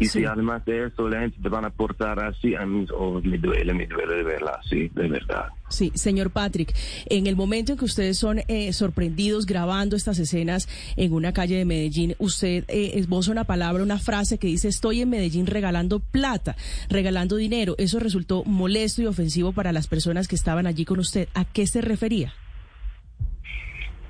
Y 0.02 0.06
Sí. 0.06 0.20
si 0.20 0.26
además 0.26 0.66
de 0.66 0.88
eso 0.88 1.08
la 1.08 1.20
gente 1.22 1.38
te 1.42 1.48
van 1.48 1.64
a 1.64 1.70
portar 1.70 2.20
así, 2.20 2.56
a 2.56 2.66
mis 2.66 2.90
ojos 2.92 3.24
me 3.24 3.38
duele, 3.38 3.72
me 3.74 3.86
duele 3.86 4.16
de 4.16 4.24
verla 4.24 4.60
así, 4.60 4.90
de 4.96 5.08
verdad. 5.08 5.46
Sí, 5.70 5.92
señor 5.94 6.32
Patrick, 6.32 6.74
en 7.06 7.28
el 7.28 7.36
momento 7.36 7.72
en 7.74 7.78
que 7.78 7.86
ustedes 7.86 8.18
son 8.18 8.42
eh, 8.48 8.74
sorprendidos 8.74 9.46
grabando 9.46 9.96
estas 9.96 10.18
escenas 10.20 10.68
en 10.98 11.14
una 11.14 11.34
calle 11.34 11.56
de 11.56 11.66
Medellín, 11.66 12.16
usted 12.18 12.66
eh, 12.68 12.94
esboza 12.96 13.32
una 13.32 13.44
palabra, 13.46 13.84
una 13.84 14.00
frase 14.00 14.38
que 14.40 14.48
dice 14.48 14.68
estoy 14.68 15.02
en 15.02 15.10
Medellín 15.12 15.46
regalando 15.46 16.00
plata, 16.00 16.56
regalando 16.90 17.36
dinero. 17.36 17.76
Eso 17.78 18.00
resultó 18.00 18.44
molesto 18.44 19.02
y 19.02 19.06
ofensivo 19.06 19.54
para 19.54 19.72
las 19.72 19.86
personas 19.88 20.28
que 20.28 20.36
estaban 20.36 20.66
allí 20.66 20.84
con 20.84 21.00
usted. 21.00 21.30
¿A 21.36 21.46
qué 21.46 21.68
se 21.68 21.80
refería? 21.82 22.34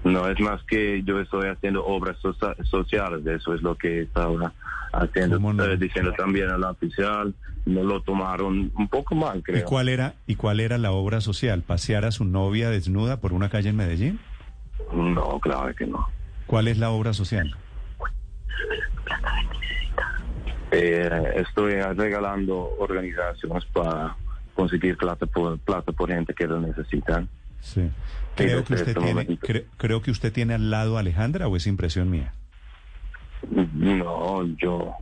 No 0.04 0.28
es 0.28 0.40
más 0.40 0.64
que 0.64 1.04
yo 1.04 1.20
estoy 1.20 1.48
haciendo 1.50 1.86
obras 1.86 2.18
socia- 2.20 2.56
sociales, 2.64 3.26
eso 3.26 3.54
es 3.54 3.62
lo 3.62 3.76
que 3.76 4.02
estaba 4.02 4.52
haciendo, 4.94 5.38
¿Cómo 5.38 5.54
no? 5.54 5.64
eh, 5.64 5.78
diciendo 5.78 6.12
también 6.14 6.50
a 6.50 6.58
la 6.58 6.72
oficial, 6.72 7.34
no 7.66 7.84
lo 7.84 8.02
tomaron 8.02 8.72
un 8.76 8.88
poco 8.90 9.14
mal, 9.14 9.40
¿Y 9.40 9.44
creo. 9.44 9.66
cuál 9.66 9.90
era 9.90 10.16
y 10.26 10.36
cuál 10.36 10.60
era 10.60 10.78
la 10.80 10.92
obra 10.92 11.22
social? 11.22 11.62
¿Pasear 11.62 12.06
a 12.06 12.12
su 12.12 12.26
novia 12.26 12.70
desnuda 12.72 13.22
por 13.22 13.32
una 13.34 13.50
calle 13.50 13.70
en 13.70 13.76
Medellín? 13.76 14.20
No, 14.92 15.40
claro 15.40 15.74
que 15.76 15.86
no. 15.86 16.08
¿Cuál 16.48 16.68
es 16.68 16.78
la 16.80 16.90
obra 16.90 17.14
social? 17.14 17.56
Eh, 20.72 21.10
estoy 21.36 21.74
regalando 21.76 22.72
organizaciones 22.80 23.66
para 23.66 24.16
conseguir 24.56 24.98
plata 24.98 25.26
por, 25.26 25.60
plata 25.60 25.92
por 25.92 26.10
gente 26.10 26.34
que 26.34 26.48
lo 26.48 26.60
necesitan. 26.60 27.30
Sí. 27.62 27.90
Creo 28.36 28.64
que 28.64 28.74
usted 28.74 28.98
tiene, 28.98 29.28
cre- 29.28 29.66
creo 29.78 30.02
que 30.02 30.12
usted 30.12 30.34
tiene 30.34 30.54
al 30.54 30.70
lado 30.72 30.98
a 30.98 31.02
Alejandra 31.02 31.48
o 31.48 31.56
es 31.56 31.68
impresión 31.68 32.10
mía. 32.10 32.34
No, 33.74 34.46
yo 34.58 34.94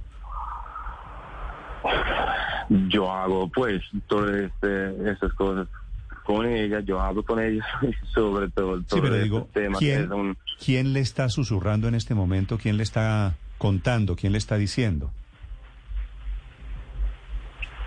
yo 2.90 3.12
hago 3.12 3.50
pues 3.50 3.82
todas 4.08 4.36
este, 4.36 5.12
esas 5.12 5.34
cosas 5.34 5.68
con 6.26 6.46
ella, 6.46 6.82
yo 6.82 7.00
hablo 7.02 7.24
con 7.24 7.40
ella 7.40 7.66
sobre 8.14 8.50
todo, 8.50 8.78
Sí, 8.82 8.86
pero 9.02 9.08
este 9.08 9.24
digo, 9.24 9.50
tema 9.54 9.80
que 9.80 9.86
¿quién, 9.86 10.04
es 10.04 10.10
un 10.12 10.38
quién 10.64 10.94
le 10.94 11.00
está 11.00 11.30
susurrando 11.30 11.88
en 11.88 11.96
este 11.96 12.14
momento? 12.14 12.58
¿Quién 12.58 12.78
le 12.78 12.84
está 12.84 13.34
contando? 13.58 14.16
¿Quién 14.16 14.34
le 14.34 14.38
está 14.38 14.58
diciendo? 14.58 15.12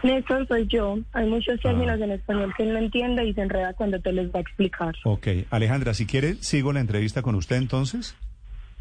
Néstor, 0.03 0.47
soy 0.49 0.67
yo. 0.67 0.99
Hay 1.13 1.29
muchos 1.29 1.61
términos 1.61 1.99
Ah. 2.01 2.05
en 2.05 2.11
español 2.13 2.53
que 2.57 2.65
él 2.65 2.73
no 2.73 2.79
entiende 2.79 3.25
y 3.25 3.35
se 3.35 3.41
enreda 3.43 3.73
cuando 3.75 4.01
te 4.01 4.13
los 4.13 4.27
va 4.35 4.39
a 4.39 4.43
explicar. 4.43 4.95
Ok, 5.05 5.29
Alejandra, 5.51 5.95
si 5.95 6.07
quiere, 6.07 6.35
sigo 6.37 6.73
la 6.73 6.81
entrevista 6.81 7.23
con 7.23 7.35
usted 7.37 7.57
entonces. 7.57 8.17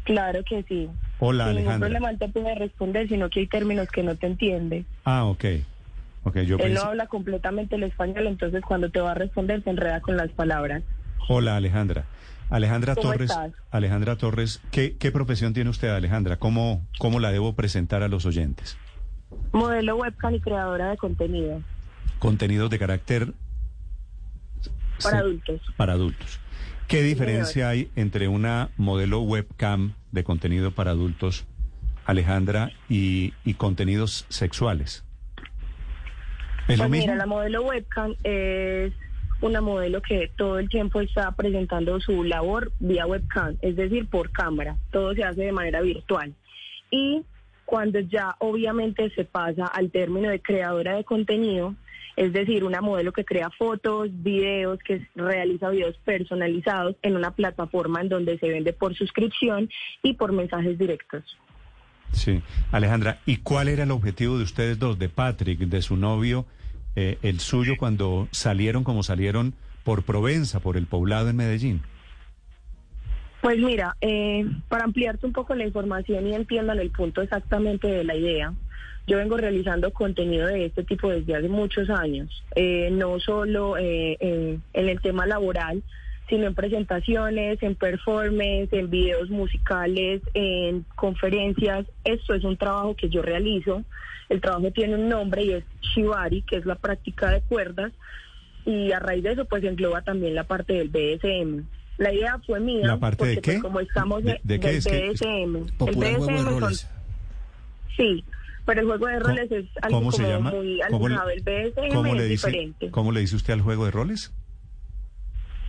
Claro 0.04 0.40
que 0.44 0.64
sí. 0.64 0.88
Hola, 1.20 1.44
Sin 1.48 1.58
Alejandra. 1.58 1.88
problema 1.88 2.10
él 2.10 2.18
te 2.18 2.28
puede 2.28 2.54
responder, 2.56 3.08
sino 3.08 3.30
que 3.30 3.40
hay 3.40 3.46
términos 3.46 3.88
que 3.88 4.02
no 4.02 4.16
te 4.16 4.26
entiende. 4.26 4.84
Ah, 5.04 5.24
ok. 5.26 5.44
Ok, 6.24 6.36
yo 6.40 6.56
Él 6.56 6.62
pensé... 6.62 6.74
no 6.74 6.82
habla 6.90 7.06
completamente 7.06 7.76
el 7.76 7.84
español, 7.84 8.26
entonces 8.26 8.62
cuando 8.66 8.90
te 8.90 9.00
va 9.00 9.12
a 9.12 9.14
responder 9.14 9.62
se 9.62 9.70
enreda 9.70 10.00
con 10.00 10.16
las 10.16 10.30
palabras. 10.30 10.82
Hola, 11.28 11.56
Alejandra. 11.56 12.04
Alejandra 12.50 12.94
¿Cómo 12.96 13.12
Torres. 13.12 13.30
estás? 13.30 13.52
Alejandra 13.70 14.16
Torres, 14.16 14.60
¿qué, 14.72 14.96
¿qué 14.98 15.10
profesión 15.12 15.52
tiene 15.54 15.70
usted, 15.70 15.88
Alejandra? 15.88 16.36
¿Cómo, 16.36 16.84
¿Cómo 16.98 17.18
la 17.20 17.30
debo 17.32 17.54
presentar 17.54 18.02
a 18.02 18.08
los 18.08 18.26
oyentes? 18.26 18.76
Modelo 19.52 19.96
webcam 19.96 20.34
y 20.34 20.40
creadora 20.40 20.90
de 20.90 20.96
contenido 20.96 21.62
Contenidos 22.18 22.70
de 22.70 22.78
carácter 22.78 23.32
para 25.02 25.16
Sí, 25.18 25.22
adultos. 25.22 25.60
para 25.76 25.92
adultos. 25.94 26.38
¿Qué 26.88 27.02
diferencia 27.02 27.68
hay 27.68 27.90
entre 27.96 28.28
una 28.28 28.70
modelo 28.76 29.20
webcam 29.22 29.94
de 30.12 30.22
contenido 30.24 30.70
para 30.70 30.90
adultos, 30.92 31.44
Alejandra, 32.04 32.70
y, 32.88 33.32
y 33.44 33.54
contenidos 33.54 34.26
sexuales? 34.28 35.04
¿Es 36.68 36.78
lo 36.78 36.84
Pues 36.84 36.90
mismo? 36.90 37.06
mira, 37.06 37.16
la 37.16 37.26
modelo 37.26 37.62
webcam 37.62 38.14
es 38.22 38.92
una 39.40 39.60
modelo 39.60 40.00
que 40.02 40.30
todo 40.36 40.58
el 40.60 40.68
tiempo 40.68 41.00
está 41.00 41.32
presentando 41.32 41.98
su 42.00 42.22
labor 42.22 42.70
vía 42.78 43.06
webcam, 43.06 43.56
es 43.62 43.74
decir, 43.74 44.06
por 44.08 44.30
cámara. 44.30 44.76
Todo 44.92 45.14
se 45.14 45.24
hace 45.24 45.40
de 45.42 45.52
manera 45.52 45.80
virtual. 45.80 46.32
Y 46.90 47.22
cuando 47.72 48.00
ya 48.00 48.36
obviamente 48.40 49.08
se 49.14 49.24
pasa 49.24 49.64
al 49.64 49.90
término 49.90 50.28
de 50.28 50.42
creadora 50.42 50.94
de 50.94 51.04
contenido, 51.04 51.74
es 52.16 52.30
decir, 52.34 52.64
una 52.64 52.82
modelo 52.82 53.12
que 53.12 53.24
crea 53.24 53.48
fotos, 53.48 54.10
videos, 54.12 54.78
que 54.80 55.08
realiza 55.14 55.70
videos 55.70 55.96
personalizados 56.04 56.96
en 57.00 57.16
una 57.16 57.30
plataforma 57.30 58.02
en 58.02 58.10
donde 58.10 58.38
se 58.38 58.50
vende 58.50 58.74
por 58.74 58.94
suscripción 58.94 59.70
y 60.02 60.12
por 60.12 60.32
mensajes 60.32 60.78
directos. 60.78 61.38
Sí. 62.12 62.42
Alejandra, 62.72 63.20
¿y 63.24 63.38
cuál 63.38 63.68
era 63.68 63.84
el 63.84 63.90
objetivo 63.90 64.36
de 64.36 64.44
ustedes 64.44 64.78
dos, 64.78 64.98
de 64.98 65.08
Patrick, 65.08 65.60
de 65.60 65.80
su 65.80 65.96
novio, 65.96 66.44
eh, 66.94 67.16
el 67.22 67.40
suyo, 67.40 67.78
cuando 67.78 68.28
salieron 68.32 68.84
como 68.84 69.02
salieron 69.02 69.54
por 69.82 70.02
Provenza, 70.02 70.60
por 70.60 70.76
el 70.76 70.84
poblado 70.84 71.30
en 71.30 71.36
Medellín? 71.36 71.80
Pues 73.42 73.58
mira, 73.58 73.96
eh, 74.00 74.46
para 74.68 74.84
ampliarte 74.84 75.26
un 75.26 75.32
poco 75.32 75.56
la 75.56 75.66
información 75.66 76.28
y 76.28 76.34
entiendan 76.34 76.78
el 76.78 76.92
punto 76.92 77.22
exactamente 77.22 77.88
de 77.88 78.04
la 78.04 78.14
idea, 78.14 78.54
yo 79.08 79.18
vengo 79.18 79.36
realizando 79.36 79.92
contenido 79.92 80.46
de 80.46 80.66
este 80.66 80.84
tipo 80.84 81.10
desde 81.10 81.34
hace 81.34 81.48
muchos 81.48 81.90
años, 81.90 82.44
eh, 82.54 82.88
no 82.92 83.18
solo 83.18 83.76
eh, 83.76 84.16
en 84.20 84.88
el 84.88 85.00
tema 85.00 85.26
laboral, 85.26 85.82
sino 86.28 86.46
en 86.46 86.54
presentaciones, 86.54 87.60
en 87.64 87.74
performance, 87.74 88.72
en 88.72 88.88
videos 88.90 89.28
musicales, 89.28 90.22
en 90.34 90.86
conferencias. 90.94 91.84
Esto 92.04 92.34
es 92.34 92.44
un 92.44 92.56
trabajo 92.56 92.94
que 92.94 93.08
yo 93.08 93.22
realizo. 93.22 93.82
El 94.28 94.40
trabajo 94.40 94.70
tiene 94.70 94.94
un 94.94 95.08
nombre 95.08 95.42
y 95.42 95.52
es 95.54 95.64
Shibari, 95.80 96.42
que 96.42 96.58
es 96.58 96.64
la 96.64 96.76
práctica 96.76 97.28
de 97.32 97.40
cuerdas, 97.40 97.90
y 98.64 98.92
a 98.92 99.00
raíz 99.00 99.24
de 99.24 99.32
eso 99.32 99.46
pues 99.46 99.64
engloba 99.64 100.02
también 100.02 100.36
la 100.36 100.44
parte 100.44 100.74
del 100.74 100.90
BSM. 100.90 101.81
La 101.98 102.12
idea 102.12 102.38
fue 102.46 102.58
mía. 102.60 102.86
¿La 102.86 102.98
parte 102.98 103.24
de 103.26 103.34
pues, 103.40 103.56
qué? 103.56 103.60
como 103.62 103.80
estamos 103.80 104.24
¿De- 104.24 104.40
de 104.42 104.60
qué 104.60 104.76
es 104.76 104.84
BSM. 104.86 105.56
El 105.56 105.94
juego 105.94 106.00
de 106.00 106.16
BSM 106.16 106.38
son- 106.38 106.60
roles. 106.60 106.88
Sí, 107.96 108.24
pero 108.64 108.80
el 108.80 108.86
juego 108.86 109.06
de 109.06 109.12
¿Cómo- 109.20 109.26
roles 109.28 109.52
es 109.52 109.66
algo 109.82 109.98
¿Cómo 109.98 110.12
se 110.12 110.22
como 110.22 110.28
llama? 110.34 110.50
muy 110.50 110.80
¿Cómo 110.90 111.08
le-. 111.08 111.16
El 111.34 111.42
BSM 111.42 111.94
¿Cómo 111.94 112.14
es 112.16 112.28
dice, 112.28 112.46
diferente. 112.48 112.90
¿Cómo 112.90 113.12
le 113.12 113.20
dice 113.20 113.36
usted 113.36 113.52
al 113.52 113.60
juego 113.60 113.84
de 113.84 113.90
roles? 113.90 114.32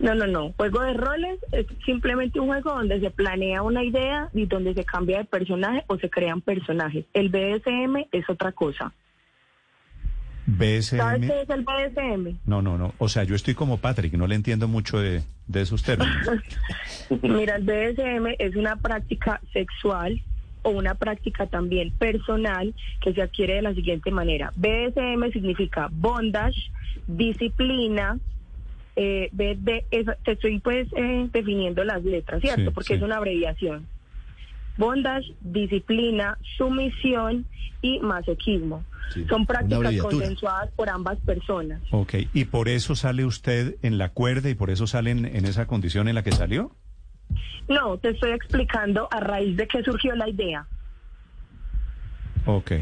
No, 0.00 0.14
no, 0.14 0.26
no. 0.26 0.52
Juego 0.56 0.80
de 0.80 0.94
roles 0.94 1.38
es 1.52 1.66
simplemente 1.86 2.40
un 2.40 2.48
juego 2.48 2.70
donde 2.74 2.98
se 3.00 3.10
planea 3.10 3.62
una 3.62 3.84
idea 3.84 4.28
y 4.34 4.46
donde 4.46 4.74
se 4.74 4.84
cambia 4.84 5.18
de 5.18 5.24
personaje 5.24 5.84
o 5.86 5.96
se 5.98 6.10
crean 6.10 6.40
personajes. 6.40 7.04
El 7.12 7.28
BSM 7.28 8.08
es 8.10 8.28
otra 8.28 8.50
cosa. 8.52 8.92
¿Sabes 10.46 10.90
BSM. 10.90 11.26
qué 11.26 11.40
es 11.42 11.50
el 11.50 11.64
BSM? 11.64 12.38
No, 12.46 12.60
no, 12.62 12.76
no. 12.76 12.94
O 12.98 13.08
sea, 13.08 13.24
yo 13.24 13.34
estoy 13.34 13.54
como 13.54 13.78
Patrick, 13.78 14.12
no 14.14 14.26
le 14.26 14.34
entiendo 14.34 14.68
mucho 14.68 14.98
de, 14.98 15.22
de 15.46 15.60
esos 15.62 15.82
términos. 15.82 16.14
Mira, 17.22 17.56
el 17.56 17.64
BSM 17.64 18.34
es 18.38 18.54
una 18.56 18.76
práctica 18.76 19.40
sexual 19.52 20.20
o 20.62 20.70
una 20.70 20.94
práctica 20.94 21.46
también 21.46 21.90
personal 21.92 22.74
que 23.02 23.12
se 23.14 23.22
adquiere 23.22 23.54
de 23.54 23.62
la 23.62 23.74
siguiente 23.74 24.10
manera. 24.10 24.52
BSM 24.56 25.30
significa 25.32 25.88
bondage, 25.90 26.70
disciplina. 27.06 28.18
Eh, 28.96 29.28
BD, 29.32 29.84
te 30.22 30.32
estoy 30.32 30.60
pues 30.60 30.86
eh, 30.96 31.28
definiendo 31.32 31.82
las 31.84 32.04
letras, 32.04 32.40
¿cierto? 32.40 32.66
Sí, 32.66 32.70
Porque 32.72 32.88
sí. 32.88 32.94
es 32.94 33.02
una 33.02 33.16
abreviación. 33.16 33.86
Bondage, 34.76 35.34
disciplina, 35.40 36.38
sumisión 36.56 37.46
y 37.82 38.00
masoquismo. 38.00 38.84
Sí, 39.12 39.26
Son 39.28 39.44
prácticas 39.44 39.96
consensuadas 39.98 40.70
por 40.74 40.88
ambas 40.88 41.18
personas. 41.20 41.82
Ok, 41.90 42.14
¿y 42.32 42.46
por 42.46 42.68
eso 42.68 42.96
sale 42.96 43.24
usted 43.24 43.76
en 43.82 43.98
la 43.98 44.10
cuerda 44.10 44.48
y 44.48 44.54
por 44.54 44.70
eso 44.70 44.86
sale 44.86 45.10
en, 45.10 45.26
en 45.26 45.44
esa 45.44 45.66
condición 45.66 46.08
en 46.08 46.14
la 46.14 46.22
que 46.22 46.32
salió? 46.32 46.72
No, 47.68 47.98
te 47.98 48.10
estoy 48.10 48.32
explicando 48.32 49.08
a 49.10 49.20
raíz 49.20 49.56
de 49.56 49.66
qué 49.68 49.82
surgió 49.82 50.14
la 50.14 50.28
idea. 50.28 50.66
Ok. 52.46 52.72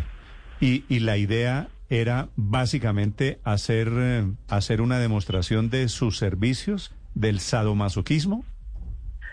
Y, 0.60 0.84
y 0.88 1.00
la 1.00 1.16
idea 1.16 1.68
era 1.88 2.28
básicamente 2.36 3.38
hacer, 3.44 3.88
eh, 3.92 4.24
hacer 4.48 4.80
una 4.80 4.98
demostración 4.98 5.70
de 5.70 5.88
sus 5.88 6.18
servicios, 6.18 6.94
del 7.14 7.40
sadomasoquismo. 7.40 8.44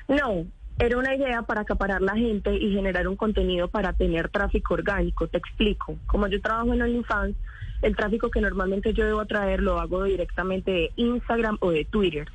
No, 0.07 0.45
era 0.79 0.97
una 0.97 1.13
idea 1.13 1.41
para 1.41 1.61
acaparar 1.61 2.01
la 2.01 2.15
gente 2.15 2.55
y 2.55 2.73
generar 2.73 3.07
un 3.07 3.17
contenido 3.17 3.67
para 3.67 3.91
tener 3.91 4.29
tráfico 4.29 4.75
orgánico. 4.75 5.27
Te 5.27 5.37
explico. 5.37 5.97
Como 6.07 6.27
yo 6.27 6.41
trabajo 6.41 6.73
en 6.73 6.81
OnlyFans, 6.81 7.35
el 7.81 7.95
tráfico 7.95 8.31
que 8.31 8.39
normalmente 8.39 8.93
yo 8.93 9.05
debo 9.05 9.25
traer 9.25 9.61
lo 9.61 9.79
hago 9.79 10.03
directamente 10.05 10.71
de 10.71 10.91
Instagram 10.95 11.57
o 11.59 11.71
de 11.71 11.83
Twitter. 11.83 12.29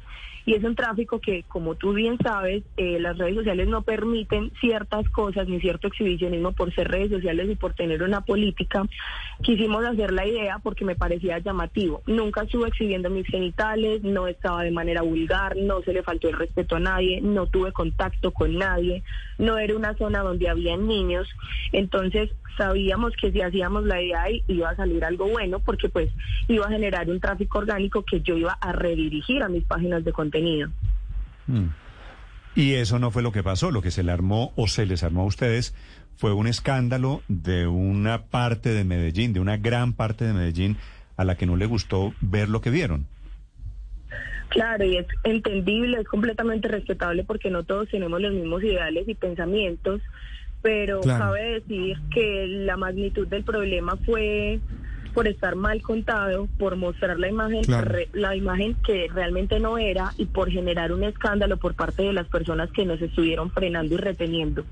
Y 0.46 0.54
es 0.54 0.64
un 0.64 0.74
tráfico 0.74 1.20
que, 1.20 1.44
como 1.48 1.74
tú 1.74 1.92
bien 1.94 2.18
sabes, 2.22 2.62
eh, 2.76 2.98
las 3.00 3.16
redes 3.16 3.36
sociales 3.36 3.68
no 3.68 3.82
permiten 3.82 4.52
ciertas 4.60 5.08
cosas 5.08 5.48
ni 5.48 5.60
cierto 5.60 5.88
exhibicionismo 5.88 6.52
por 6.52 6.74
ser 6.74 6.88
redes 6.88 7.10
sociales 7.10 7.48
y 7.50 7.54
por 7.54 7.74
tener 7.74 8.02
una 8.02 8.20
política. 8.20 8.84
Quisimos 9.42 9.84
hacer 9.84 10.12
la 10.12 10.26
idea 10.26 10.58
porque 10.58 10.84
me 10.84 10.96
parecía 10.96 11.38
llamativo. 11.38 12.02
Nunca 12.06 12.42
estuve 12.42 12.68
exhibiendo 12.68 13.10
mis 13.10 13.26
genitales, 13.26 14.02
no 14.02 14.26
estaba 14.26 14.62
de 14.62 14.70
manera 14.70 15.02
vulgar, 15.02 15.56
no 15.56 15.82
se 15.82 15.92
le 15.92 16.02
faltó 16.02 16.28
el 16.28 16.36
respeto 16.36 16.76
a 16.76 16.80
nadie, 16.80 17.20
no 17.20 17.46
tuve 17.46 17.72
contacto 17.72 18.30
con 18.32 18.58
nadie, 18.58 19.02
no 19.38 19.58
era 19.58 19.74
una 19.74 19.94
zona 19.94 20.20
donde 20.20 20.48
había 20.48 20.76
niños. 20.76 21.26
Entonces 21.72 22.30
sabíamos 22.56 23.12
que 23.20 23.32
si 23.32 23.40
hacíamos 23.40 23.84
la 23.84 24.00
idea 24.00 24.22
ahí 24.22 24.42
iba 24.48 24.70
a 24.70 24.76
salir 24.76 25.04
algo 25.04 25.28
bueno 25.28 25.58
porque 25.60 25.88
pues 25.88 26.10
iba 26.48 26.66
a 26.66 26.70
generar 26.70 27.08
un 27.10 27.20
tráfico 27.20 27.58
orgánico 27.58 28.02
que 28.02 28.20
yo 28.20 28.36
iba 28.36 28.52
a 28.52 28.72
redirigir 28.72 29.42
a 29.42 29.48
mis 29.48 29.64
páginas 29.64 30.04
de 30.04 30.12
contenido. 30.34 30.68
Mm. 31.46 31.68
Y 32.56 32.74
eso 32.74 32.98
no 32.98 33.10
fue 33.10 33.22
lo 33.22 33.32
que 33.32 33.42
pasó. 33.42 33.70
Lo 33.70 33.82
que 33.82 33.90
se 33.90 34.02
le 34.02 34.12
armó 34.12 34.52
o 34.56 34.68
se 34.68 34.86
les 34.86 35.02
armó 35.02 35.22
a 35.22 35.26
ustedes 35.26 35.74
fue 36.16 36.32
un 36.32 36.46
escándalo 36.46 37.22
de 37.28 37.66
una 37.66 38.22
parte 38.26 38.70
de 38.70 38.84
Medellín, 38.84 39.32
de 39.32 39.40
una 39.40 39.56
gran 39.56 39.92
parte 39.92 40.24
de 40.24 40.32
Medellín, 40.32 40.76
a 41.16 41.24
la 41.24 41.36
que 41.36 41.46
no 41.46 41.56
le 41.56 41.66
gustó 41.66 42.14
ver 42.20 42.48
lo 42.48 42.60
que 42.60 42.70
vieron. 42.70 43.06
Claro, 44.48 44.84
y 44.84 44.96
es 44.98 45.06
entendible, 45.24 45.98
es 46.00 46.06
completamente 46.06 46.68
respetable 46.68 47.24
porque 47.24 47.50
no 47.50 47.64
todos 47.64 47.88
tenemos 47.88 48.20
los 48.20 48.32
mismos 48.32 48.62
ideales 48.62 49.08
y 49.08 49.14
pensamientos, 49.14 50.00
pero 50.62 51.00
Claro. 51.00 51.24
cabe 51.24 51.60
decir 51.60 51.98
que 52.12 52.46
la 52.46 52.76
magnitud 52.76 53.26
del 53.26 53.42
problema 53.42 53.96
fue 54.06 54.60
por 55.14 55.28
estar 55.28 55.54
mal 55.54 55.80
contado, 55.80 56.48
por 56.58 56.76
mostrar 56.76 57.18
la 57.18 57.28
imagen, 57.28 57.62
Claro. 57.64 57.88
re- 57.90 58.08
la 58.12 58.34
imagen 58.36 58.74
que 58.84 59.06
realmente 59.14 59.60
no 59.60 59.78
era 59.78 60.12
y 60.18 60.26
por 60.26 60.50
generar 60.50 60.92
un 60.92 61.04
escándalo 61.04 61.56
por 61.56 61.74
parte 61.74 62.02
de 62.02 62.12
las 62.12 62.26
personas 62.26 62.70
que 62.72 62.84
nos 62.84 63.00
estuvieron 63.00 63.50
frenando 63.50 63.94
y 63.94 63.98
reteniendo. 63.98 64.64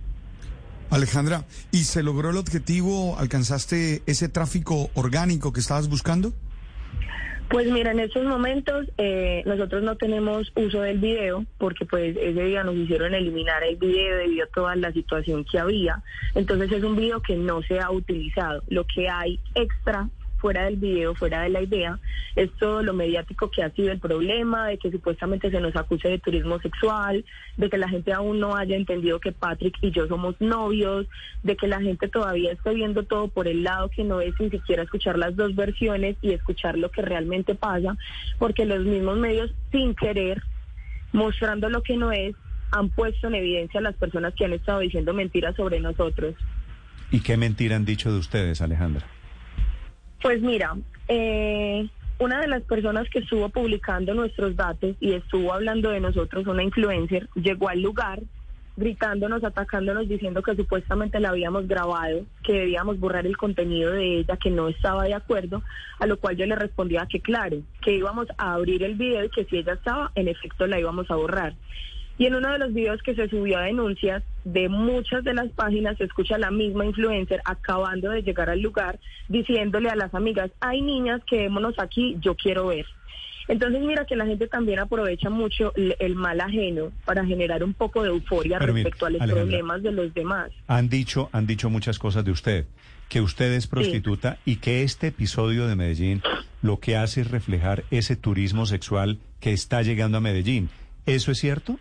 Alejandra, 0.90 1.44
¿y 1.70 1.84
se 1.84 2.02
logró 2.02 2.30
el 2.30 2.36
objetivo? 2.36 3.16
¿Alcanzaste 3.18 4.02
ese 4.06 4.28
tráfico 4.28 4.90
orgánico 4.94 5.52
que 5.52 5.60
estabas 5.60 5.88
buscando? 5.88 6.32
Pues 7.48 7.70
mira, 7.70 7.92
en 7.92 8.00
estos 8.00 8.24
momentos 8.24 8.86
eh, 8.96 9.42
nosotros 9.44 9.82
no 9.82 9.96
tenemos 9.96 10.50
uso 10.56 10.80
del 10.80 10.98
video 10.98 11.44
porque 11.58 11.84
pues 11.84 12.16
ese 12.16 12.44
día 12.44 12.64
nos 12.64 12.74
hicieron 12.76 13.14
eliminar 13.14 13.62
el 13.62 13.76
video 13.76 14.16
debido 14.16 14.44
a 14.44 14.48
toda 14.54 14.74
la 14.76 14.90
situación 14.92 15.44
que 15.44 15.58
había. 15.58 16.02
Entonces 16.34 16.72
es 16.72 16.82
un 16.82 16.96
video 16.96 17.20
que 17.20 17.36
no 17.36 17.62
se 17.62 17.78
ha 17.78 17.90
utilizado. 17.90 18.62
Lo 18.68 18.84
que 18.86 19.08
hay 19.10 19.38
extra 19.54 20.08
fuera 20.42 20.64
del 20.64 20.76
video, 20.76 21.14
fuera 21.14 21.42
de 21.42 21.50
la 21.50 21.62
idea, 21.62 22.00
es 22.34 22.50
todo 22.58 22.82
lo 22.82 22.92
mediático 22.92 23.48
que 23.48 23.62
ha 23.62 23.70
sido 23.70 23.92
el 23.92 24.00
problema, 24.00 24.66
de 24.66 24.76
que 24.76 24.90
supuestamente 24.90 25.50
se 25.52 25.60
nos 25.60 25.74
acuse 25.76 26.08
de 26.08 26.18
turismo 26.18 26.58
sexual, 26.58 27.24
de 27.56 27.70
que 27.70 27.78
la 27.78 27.88
gente 27.88 28.12
aún 28.12 28.40
no 28.40 28.56
haya 28.56 28.76
entendido 28.76 29.20
que 29.20 29.30
Patrick 29.30 29.76
y 29.80 29.92
yo 29.92 30.08
somos 30.08 30.34
novios, 30.40 31.06
de 31.44 31.56
que 31.56 31.68
la 31.68 31.80
gente 31.80 32.08
todavía 32.08 32.52
esté 32.52 32.74
viendo 32.74 33.04
todo 33.04 33.28
por 33.28 33.46
el 33.46 33.62
lado 33.62 33.88
que 33.88 34.02
no 34.02 34.20
es 34.20 34.34
ni 34.40 34.50
siquiera 34.50 34.82
escuchar 34.82 35.16
las 35.16 35.36
dos 35.36 35.54
versiones 35.54 36.16
y 36.20 36.32
escuchar 36.32 36.76
lo 36.76 36.90
que 36.90 37.02
realmente 37.02 37.54
pasa, 37.54 37.96
porque 38.40 38.64
los 38.66 38.84
mismos 38.84 39.18
medios 39.18 39.52
sin 39.70 39.94
querer, 39.94 40.42
mostrando 41.12 41.70
lo 41.70 41.82
que 41.84 41.96
no 41.96 42.10
es, 42.10 42.34
han 42.72 42.88
puesto 42.88 43.28
en 43.28 43.36
evidencia 43.36 43.78
a 43.78 43.82
las 43.84 43.94
personas 43.94 44.34
que 44.34 44.44
han 44.44 44.54
estado 44.54 44.80
diciendo 44.80 45.14
mentiras 45.14 45.54
sobre 45.54 45.78
nosotros. 45.78 46.34
¿Y 47.12 47.20
qué 47.20 47.36
mentira 47.36 47.76
han 47.76 47.84
dicho 47.84 48.10
de 48.10 48.18
ustedes, 48.18 48.60
Alejandra? 48.60 49.06
Pues 50.22 50.40
mira, 50.40 50.76
eh, 51.08 51.88
una 52.20 52.40
de 52.40 52.46
las 52.46 52.62
personas 52.62 53.08
que 53.10 53.18
estuvo 53.18 53.48
publicando 53.48 54.14
nuestros 54.14 54.54
datos 54.54 54.94
y 55.00 55.14
estuvo 55.14 55.52
hablando 55.52 55.90
de 55.90 55.98
nosotros, 55.98 56.46
una 56.46 56.62
influencer, 56.62 57.28
llegó 57.34 57.68
al 57.68 57.82
lugar 57.82 58.20
gritándonos, 58.76 59.44
atacándonos, 59.44 60.08
diciendo 60.08 60.42
que 60.42 60.54
supuestamente 60.54 61.20
la 61.20 61.30
habíamos 61.30 61.68
grabado, 61.68 62.24
que 62.42 62.52
debíamos 62.52 62.98
borrar 62.98 63.26
el 63.26 63.36
contenido 63.36 63.90
de 63.92 64.20
ella, 64.20 64.36
que 64.36 64.50
no 64.50 64.68
estaba 64.68 65.04
de 65.04 65.14
acuerdo, 65.14 65.62
a 65.98 66.06
lo 66.06 66.18
cual 66.18 66.36
yo 66.36 66.46
le 66.46 66.54
respondía 66.54 67.06
que 67.10 67.20
claro, 67.20 67.58
que 67.82 67.94
íbamos 67.94 68.28
a 68.38 68.54
abrir 68.54 68.82
el 68.82 68.94
video 68.94 69.24
y 69.24 69.28
que 69.28 69.44
si 69.44 69.58
ella 69.58 69.74
estaba, 69.74 70.12
en 70.14 70.28
efecto 70.28 70.66
la 70.66 70.78
íbamos 70.78 71.10
a 71.10 71.16
borrar. 71.16 71.54
Y 72.18 72.26
en 72.26 72.34
uno 72.34 72.52
de 72.52 72.58
los 72.58 72.74
videos 72.74 73.02
que 73.02 73.14
se 73.14 73.28
subió 73.28 73.58
a 73.58 73.62
denuncias 73.62 74.22
de 74.44 74.68
muchas 74.68 75.24
de 75.24 75.34
las 75.34 75.50
páginas 75.50 75.96
se 75.98 76.04
escucha 76.04 76.36
a 76.36 76.38
la 76.38 76.50
misma 76.50 76.84
influencer 76.84 77.40
acabando 77.44 78.10
de 78.10 78.22
llegar 78.22 78.50
al 78.50 78.60
lugar 78.60 78.98
diciéndole 79.28 79.88
a 79.88 79.96
las 79.96 80.14
amigas, 80.14 80.50
hay 80.60 80.82
niñas, 80.82 81.22
quedémonos 81.28 81.78
aquí, 81.78 82.16
yo 82.20 82.34
quiero 82.34 82.66
ver. 82.68 82.86
Entonces 83.48 83.80
mira 83.82 84.04
que 84.06 84.14
la 84.14 84.26
gente 84.26 84.46
también 84.46 84.78
aprovecha 84.78 85.28
mucho 85.28 85.72
el, 85.74 85.96
el 85.98 86.14
mal 86.14 86.40
ajeno 86.40 86.92
para 87.04 87.24
generar 87.24 87.64
un 87.64 87.74
poco 87.74 88.02
de 88.02 88.10
euforia 88.10 88.58
Pero 88.58 88.72
mire, 88.72 88.84
respecto 88.84 89.06
a 89.06 89.10
los 89.10 89.20
Alejandra. 89.20 89.44
problemas 89.44 89.82
de 89.82 89.92
los 89.92 90.14
demás. 90.14 90.50
Han 90.68 90.88
dicho, 90.88 91.28
han 91.32 91.46
dicho 91.46 91.68
muchas 91.68 91.98
cosas 91.98 92.24
de 92.24 92.30
usted, 92.30 92.66
que 93.08 93.20
usted 93.20 93.52
es 93.52 93.66
prostituta 93.66 94.38
y 94.44 94.56
que 94.56 94.84
este 94.84 95.08
episodio 95.08 95.66
de 95.66 95.74
Medellín 95.76 96.22
lo 96.62 96.78
que 96.78 96.96
hace 96.96 97.22
es 97.22 97.30
reflejar 97.30 97.82
ese 97.90 98.14
turismo 98.16 98.64
sexual 98.66 99.18
que 99.40 99.52
está 99.52 99.82
llegando 99.82 100.18
a 100.18 100.20
Medellín. 100.20 100.68
¿Eso 101.06 101.32
es 101.32 101.38
cierto? 101.38 101.78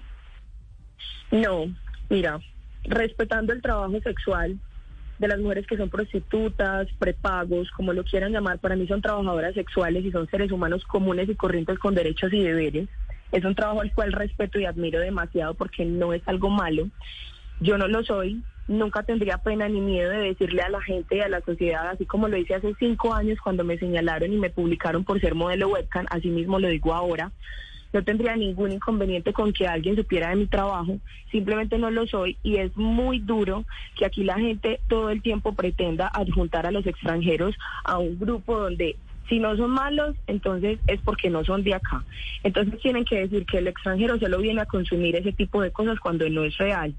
No, 1.31 1.73
mira, 2.09 2.39
respetando 2.83 3.53
el 3.53 3.61
trabajo 3.61 3.99
sexual 4.01 4.59
de 5.17 5.27
las 5.27 5.39
mujeres 5.39 5.67
que 5.67 5.77
son 5.77 5.89
prostitutas, 5.89 6.87
prepagos, 6.97 7.69
como 7.71 7.93
lo 7.93 8.03
quieran 8.03 8.33
llamar, 8.33 8.59
para 8.59 8.75
mí 8.75 8.87
son 8.87 9.01
trabajadoras 9.01 9.53
sexuales 9.53 10.03
y 10.03 10.11
son 10.11 10.27
seres 10.29 10.51
humanos 10.51 10.83
comunes 10.85 11.29
y 11.29 11.35
corrientes 11.35 11.77
con 11.79 11.93
derechos 11.93 12.33
y 12.33 12.41
deberes. 12.41 12.89
Es 13.31 13.45
un 13.45 13.55
trabajo 13.55 13.81
al 13.81 13.93
cual 13.93 14.11
respeto 14.11 14.59
y 14.59 14.65
admiro 14.65 14.99
demasiado 14.99 15.53
porque 15.53 15.85
no 15.85 16.13
es 16.13 16.21
algo 16.25 16.49
malo. 16.49 16.89
Yo 17.59 17.77
no 17.77 17.87
lo 17.87 18.03
soy, 18.03 18.41
nunca 18.67 19.03
tendría 19.03 19.37
pena 19.37 19.69
ni 19.69 19.79
miedo 19.79 20.09
de 20.09 20.17
decirle 20.17 20.63
a 20.63 20.69
la 20.69 20.81
gente 20.81 21.17
y 21.17 21.21
a 21.21 21.29
la 21.29 21.41
sociedad, 21.41 21.87
así 21.87 22.05
como 22.05 22.27
lo 22.27 22.37
hice 22.37 22.55
hace 22.55 22.73
cinco 22.79 23.13
años 23.13 23.39
cuando 23.41 23.63
me 23.63 23.77
señalaron 23.77 24.33
y 24.33 24.37
me 24.37 24.49
publicaron 24.49 25.03
por 25.03 25.21
ser 25.21 25.35
modelo 25.35 25.69
webcam, 25.69 26.07
así 26.09 26.29
mismo 26.29 26.59
lo 26.59 26.67
digo 26.67 26.93
ahora. 26.93 27.31
No 27.93 28.03
tendría 28.03 28.35
ningún 28.35 28.71
inconveniente 28.71 29.33
con 29.33 29.53
que 29.53 29.67
alguien 29.67 29.95
supiera 29.95 30.29
de 30.29 30.37
mi 30.37 30.47
trabajo, 30.47 30.99
simplemente 31.31 31.77
no 31.77 31.91
lo 31.91 32.07
soy 32.07 32.37
y 32.43 32.57
es 32.57 32.75
muy 32.77 33.19
duro 33.19 33.65
que 33.95 34.05
aquí 34.05 34.23
la 34.23 34.39
gente 34.39 34.79
todo 34.87 35.09
el 35.09 35.21
tiempo 35.21 35.53
pretenda 35.53 36.07
adjuntar 36.07 36.65
a 36.65 36.71
los 36.71 36.85
extranjeros 36.85 37.55
a 37.83 37.97
un 37.97 38.17
grupo 38.19 38.57
donde 38.57 38.95
si 39.29 39.39
no 39.39 39.55
son 39.55 39.71
malos, 39.71 40.15
entonces 40.27 40.79
es 40.87 40.99
porque 41.01 41.29
no 41.29 41.45
son 41.45 41.63
de 41.63 41.73
acá. 41.73 42.03
Entonces 42.43 42.79
tienen 42.81 43.05
que 43.05 43.21
decir 43.21 43.45
que 43.45 43.59
el 43.59 43.67
extranjero 43.67 44.19
solo 44.19 44.39
viene 44.39 44.61
a 44.61 44.65
consumir 44.65 45.15
ese 45.15 45.31
tipo 45.31 45.61
de 45.61 45.71
cosas 45.71 45.99
cuando 45.99 46.29
no 46.29 46.43
es 46.43 46.57
real. 46.57 46.93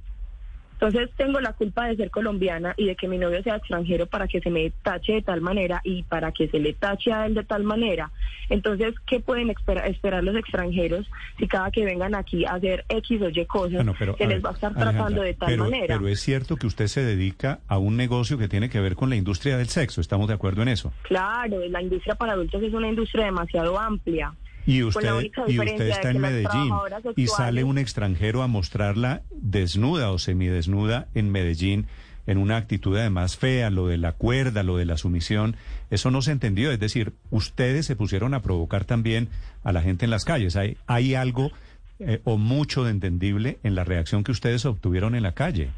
Entonces 0.82 1.10
tengo 1.16 1.38
la 1.40 1.52
culpa 1.52 1.86
de 1.86 1.94
ser 1.94 2.10
colombiana 2.10 2.74
y 2.76 2.86
de 2.86 2.96
que 2.96 3.06
mi 3.06 3.16
novio 3.16 3.40
sea 3.44 3.54
extranjero 3.54 4.06
para 4.06 4.26
que 4.26 4.40
se 4.40 4.50
me 4.50 4.68
tache 4.82 5.12
de 5.12 5.22
tal 5.22 5.40
manera 5.40 5.80
y 5.84 6.02
para 6.02 6.32
que 6.32 6.48
se 6.48 6.58
le 6.58 6.72
tache 6.72 7.12
a 7.12 7.24
él 7.26 7.34
de 7.34 7.44
tal 7.44 7.62
manera. 7.62 8.10
Entonces, 8.50 8.92
¿qué 9.06 9.20
pueden 9.20 9.48
espera- 9.50 9.86
esperar 9.86 10.24
los 10.24 10.34
extranjeros 10.34 11.08
si 11.38 11.46
cada 11.46 11.70
que 11.70 11.84
vengan 11.84 12.16
aquí 12.16 12.44
a 12.44 12.54
hacer 12.54 12.84
X 12.88 13.22
o 13.22 13.28
Y 13.28 13.46
cosas 13.46 13.74
Bueno, 13.74 13.94
pero, 13.96 14.16
se 14.16 14.26
les 14.26 14.42
ver, 14.42 14.44
va 14.46 14.50
a 14.50 14.54
estar 14.54 14.72
Alejandra, 14.72 14.92
tratando 14.98 15.22
de 15.22 15.34
tal 15.34 15.48
pero, 15.50 15.64
manera? 15.64 15.86
Pero 15.98 16.08
es 16.08 16.18
cierto 16.20 16.56
que 16.56 16.66
usted 16.66 16.88
se 16.88 17.04
dedica 17.04 17.60
a 17.68 17.78
un 17.78 17.96
negocio 17.96 18.36
que 18.36 18.48
tiene 18.48 18.68
que 18.68 18.80
ver 18.80 18.96
con 18.96 19.08
la 19.08 19.14
industria 19.14 19.56
del 19.56 19.68
sexo. 19.68 20.00
¿Estamos 20.00 20.26
de 20.26 20.34
acuerdo 20.34 20.62
en 20.62 20.68
eso? 20.68 20.92
Claro, 21.02 21.60
la 21.68 21.80
industria 21.80 22.16
para 22.16 22.32
adultos 22.32 22.60
es 22.60 22.74
una 22.74 22.88
industria 22.88 23.26
demasiado 23.26 23.78
amplia. 23.78 24.34
Y 24.66 24.82
usted, 24.82 25.30
y 25.48 25.58
usted 25.58 25.88
está 25.88 26.10
en 26.10 26.20
Medellín 26.20 26.72
y 27.16 27.26
sale 27.26 27.64
un 27.64 27.78
extranjero 27.78 28.42
a 28.42 28.46
mostrarla 28.46 29.22
desnuda 29.30 30.10
o 30.12 30.18
semidesnuda 30.18 31.08
en 31.14 31.30
Medellín 31.30 31.86
en 32.26 32.38
una 32.38 32.56
actitud 32.56 32.96
además 32.96 33.36
fea, 33.36 33.70
lo 33.70 33.88
de 33.88 33.98
la 33.98 34.12
cuerda, 34.12 34.62
lo 34.62 34.76
de 34.76 34.84
la 34.84 34.96
sumisión, 34.96 35.56
eso 35.90 36.10
no 36.10 36.22
se 36.22 36.32
entendió. 36.32 36.70
Es 36.70 36.78
decir, 36.78 37.14
ustedes 37.30 37.86
se 37.86 37.96
pusieron 37.96 38.34
a 38.34 38.42
provocar 38.42 38.84
también 38.84 39.28
a 39.64 39.72
la 39.72 39.82
gente 39.82 40.04
en 40.04 40.10
las 40.10 40.24
calles. 40.24 40.56
Hay, 40.56 40.76
hay 40.86 41.14
algo 41.14 41.50
eh, 41.98 42.20
o 42.24 42.36
mucho 42.36 42.84
de 42.84 42.90
entendible 42.90 43.58
en 43.62 43.74
la 43.74 43.84
reacción 43.84 44.24
que 44.24 44.32
ustedes 44.32 44.64
obtuvieron 44.64 45.14
en 45.14 45.22
la 45.22 45.32
calle. 45.32 45.70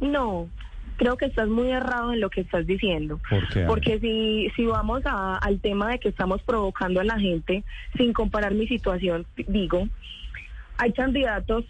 No, 0.00 0.48
creo 0.98 1.16
que 1.16 1.26
estás 1.26 1.48
muy 1.48 1.70
errado 1.70 2.12
en 2.12 2.20
lo 2.20 2.28
que 2.28 2.42
estás 2.42 2.66
diciendo. 2.66 3.20
¿Por 3.30 3.48
qué? 3.48 3.64
Porque 3.66 3.98
si, 4.00 4.50
si 4.56 4.66
vamos 4.66 5.00
a- 5.06 5.36
al 5.38 5.60
tema 5.60 5.90
de 5.92 5.98
que 6.00 6.08
estamos 6.10 6.42
provocando 6.42 7.00
a 7.00 7.04
la 7.04 7.18
gente, 7.18 7.64
sin 7.96 8.12
comparar 8.12 8.52
mi 8.52 8.66
situación, 8.66 9.24
digo, 9.36 9.88
hay 10.76 10.92
candidatos 10.92 11.64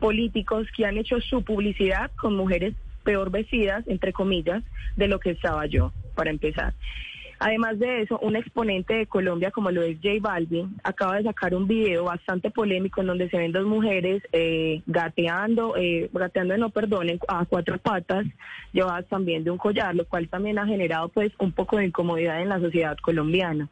políticos 0.00 0.66
que 0.76 0.84
han 0.84 0.98
hecho 0.98 1.20
su 1.20 1.42
publicidad 1.44 2.10
con 2.20 2.34
mujeres 2.36 2.74
peor 3.04 3.30
vestidas, 3.30 3.84
entre 3.86 4.12
comillas, 4.12 4.62
de 4.96 5.08
lo 5.08 5.18
que 5.20 5.30
estaba 5.30 5.66
yo, 5.66 5.92
para 6.14 6.30
empezar. 6.30 6.74
Además 7.44 7.76
de 7.80 8.02
eso, 8.02 8.20
un 8.20 8.36
exponente 8.36 8.94
de 8.94 9.06
Colombia 9.06 9.50
como 9.50 9.72
lo 9.72 9.82
es 9.82 9.96
J 9.96 10.10
Balvin 10.20 10.76
acaba 10.84 11.16
de 11.16 11.24
sacar 11.24 11.56
un 11.56 11.66
video 11.66 12.04
bastante 12.04 12.52
polémico 12.52 13.00
en 13.00 13.08
donde 13.08 13.28
se 13.28 13.36
ven 13.36 13.50
dos 13.50 13.66
mujeres 13.66 14.22
eh, 14.30 14.80
gateando, 14.86 15.76
eh, 15.76 16.08
gateando 16.12 16.56
no 16.56 16.70
perdonen, 16.70 17.18
a 17.26 17.44
cuatro 17.44 17.78
patas, 17.78 18.26
llevadas 18.72 19.08
también 19.08 19.42
de 19.42 19.50
un 19.50 19.58
collar, 19.58 19.92
lo 19.92 20.04
cual 20.06 20.28
también 20.28 20.56
ha 20.60 20.68
generado 20.68 21.08
pues 21.08 21.32
un 21.40 21.50
poco 21.50 21.78
de 21.78 21.86
incomodidad 21.86 22.40
en 22.40 22.48
la 22.48 22.60
sociedad 22.60 22.96
colombiana. 22.98 23.68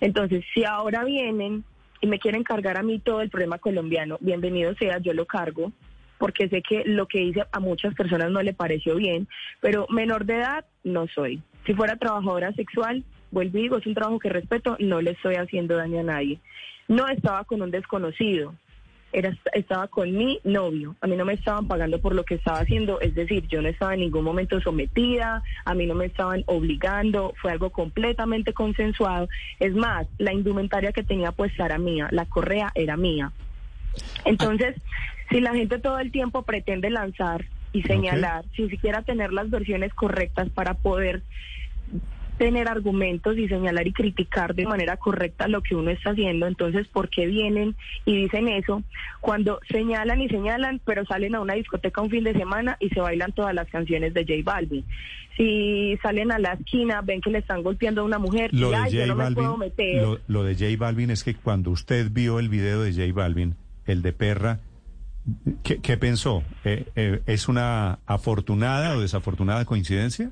Entonces, 0.00 0.44
si 0.52 0.64
ahora 0.64 1.04
vienen 1.04 1.62
y 2.00 2.08
me 2.08 2.18
quieren 2.18 2.42
cargar 2.42 2.76
a 2.76 2.82
mí 2.82 2.98
todo 2.98 3.20
el 3.20 3.30
problema 3.30 3.58
colombiano, 3.58 4.18
bienvenido 4.20 4.74
sea, 4.74 4.98
yo 4.98 5.12
lo 5.12 5.26
cargo, 5.26 5.70
porque 6.18 6.48
sé 6.48 6.60
que 6.60 6.82
lo 6.86 7.06
que 7.06 7.22
hice 7.22 7.44
a 7.52 7.60
muchas 7.60 7.94
personas 7.94 8.32
no 8.32 8.42
le 8.42 8.52
pareció 8.52 8.96
bien, 8.96 9.28
pero 9.60 9.86
menor 9.90 10.24
de 10.24 10.38
edad 10.38 10.64
no 10.82 11.06
soy. 11.06 11.40
Si 11.66 11.74
fuera 11.74 11.96
trabajadora 11.96 12.52
sexual, 12.52 13.04
vuelvo 13.30 13.58
y 13.58 13.62
digo, 13.62 13.76
es 13.78 13.86
un 13.86 13.94
trabajo 13.94 14.18
que 14.18 14.28
respeto, 14.28 14.76
no 14.80 15.00
le 15.00 15.12
estoy 15.12 15.36
haciendo 15.36 15.76
daño 15.76 16.00
a 16.00 16.04
nadie. 16.04 16.40
No 16.88 17.08
estaba 17.08 17.44
con 17.44 17.62
un 17.62 17.70
desconocido, 17.70 18.54
era, 19.12 19.36
estaba 19.52 19.88
con 19.88 20.10
mi 20.10 20.40
novio. 20.44 20.96
A 21.00 21.06
mí 21.06 21.16
no 21.16 21.24
me 21.24 21.34
estaban 21.34 21.68
pagando 21.68 22.00
por 22.00 22.14
lo 22.14 22.24
que 22.24 22.34
estaba 22.34 22.60
haciendo, 22.60 23.00
es 23.00 23.14
decir, 23.14 23.46
yo 23.48 23.62
no 23.62 23.68
estaba 23.68 23.94
en 23.94 24.00
ningún 24.00 24.24
momento 24.24 24.60
sometida, 24.60 25.42
a 25.64 25.74
mí 25.74 25.86
no 25.86 25.94
me 25.94 26.06
estaban 26.06 26.42
obligando, 26.46 27.34
fue 27.40 27.52
algo 27.52 27.70
completamente 27.70 28.52
consensuado. 28.52 29.28
Es 29.60 29.74
más, 29.74 30.06
la 30.18 30.32
indumentaria 30.32 30.92
que 30.92 31.04
tenía 31.04 31.32
puesta 31.32 31.66
era 31.66 31.78
mía, 31.78 32.08
la 32.10 32.24
correa 32.26 32.72
era 32.74 32.96
mía. 32.96 33.32
Entonces, 34.24 34.76
si 35.30 35.40
la 35.40 35.54
gente 35.54 35.78
todo 35.78 35.98
el 35.98 36.10
tiempo 36.10 36.42
pretende 36.42 36.90
lanzar 36.90 37.44
y 37.72 37.82
señalar, 37.82 38.44
sin 38.54 38.68
siquiera 38.68 39.02
tener 39.02 39.32
las 39.32 39.48
versiones 39.50 39.92
correctas 39.94 40.50
para 40.50 40.74
poder 40.74 41.22
tener 42.38 42.66
argumentos 42.68 43.36
y 43.38 43.46
señalar 43.46 43.86
y 43.86 43.92
criticar 43.92 44.54
de 44.54 44.66
manera 44.66 44.96
correcta 44.96 45.48
lo 45.48 45.62
que 45.62 45.76
uno 45.76 45.90
está 45.90 46.10
haciendo. 46.10 46.46
Entonces, 46.46 46.88
¿por 46.88 47.08
qué 47.08 47.26
vienen 47.26 47.76
y 48.04 48.16
dicen 48.16 48.48
eso 48.48 48.82
cuando 49.20 49.60
señalan 49.70 50.20
y 50.20 50.28
señalan, 50.28 50.80
pero 50.84 51.04
salen 51.04 51.34
a 51.34 51.40
una 51.40 51.54
discoteca 51.54 52.00
un 52.00 52.10
fin 52.10 52.24
de 52.24 52.32
semana 52.32 52.76
y 52.80 52.88
se 52.88 53.00
bailan 53.00 53.32
todas 53.32 53.54
las 53.54 53.68
canciones 53.68 54.12
de 54.14 54.22
J 54.24 54.34
Balvin? 54.44 54.84
Si 55.36 55.96
salen 56.02 56.32
a 56.32 56.38
la 56.38 56.54
esquina, 56.54 57.00
ven 57.02 57.20
que 57.20 57.30
le 57.30 57.38
están 57.38 57.62
golpeando 57.62 58.00
a 58.00 58.04
una 58.04 58.18
mujer 58.18 58.50
Lo 58.52 58.68
y 58.68 58.70
de 58.70 58.76
ay, 58.76 58.92
yo 58.92 59.00
J 59.00 59.06
no 59.06 59.16
me 59.16 59.30
puedo 59.32 59.56
Balvin, 59.56 59.58
meter. 59.60 60.02
lo, 60.02 60.18
lo 60.26 60.44
de 60.44 60.54
J 60.54 60.66
Balvin 60.78 61.10
es 61.10 61.24
que 61.24 61.34
cuando 61.34 61.70
usted 61.70 62.08
vio 62.10 62.38
el 62.38 62.48
video 62.48 62.82
de 62.82 62.92
J 62.92 63.12
Balvin, 63.14 63.54
el 63.86 64.02
de 64.02 64.12
Perra, 64.12 64.58
¿qué, 65.62 65.80
qué 65.80 65.96
pensó? 65.96 66.42
Eh, 66.64 66.86
eh, 66.96 67.22
¿Es 67.26 67.48
una 67.48 67.98
afortunada 68.06 68.96
o 68.96 69.00
desafortunada 69.00 69.64
coincidencia? 69.64 70.30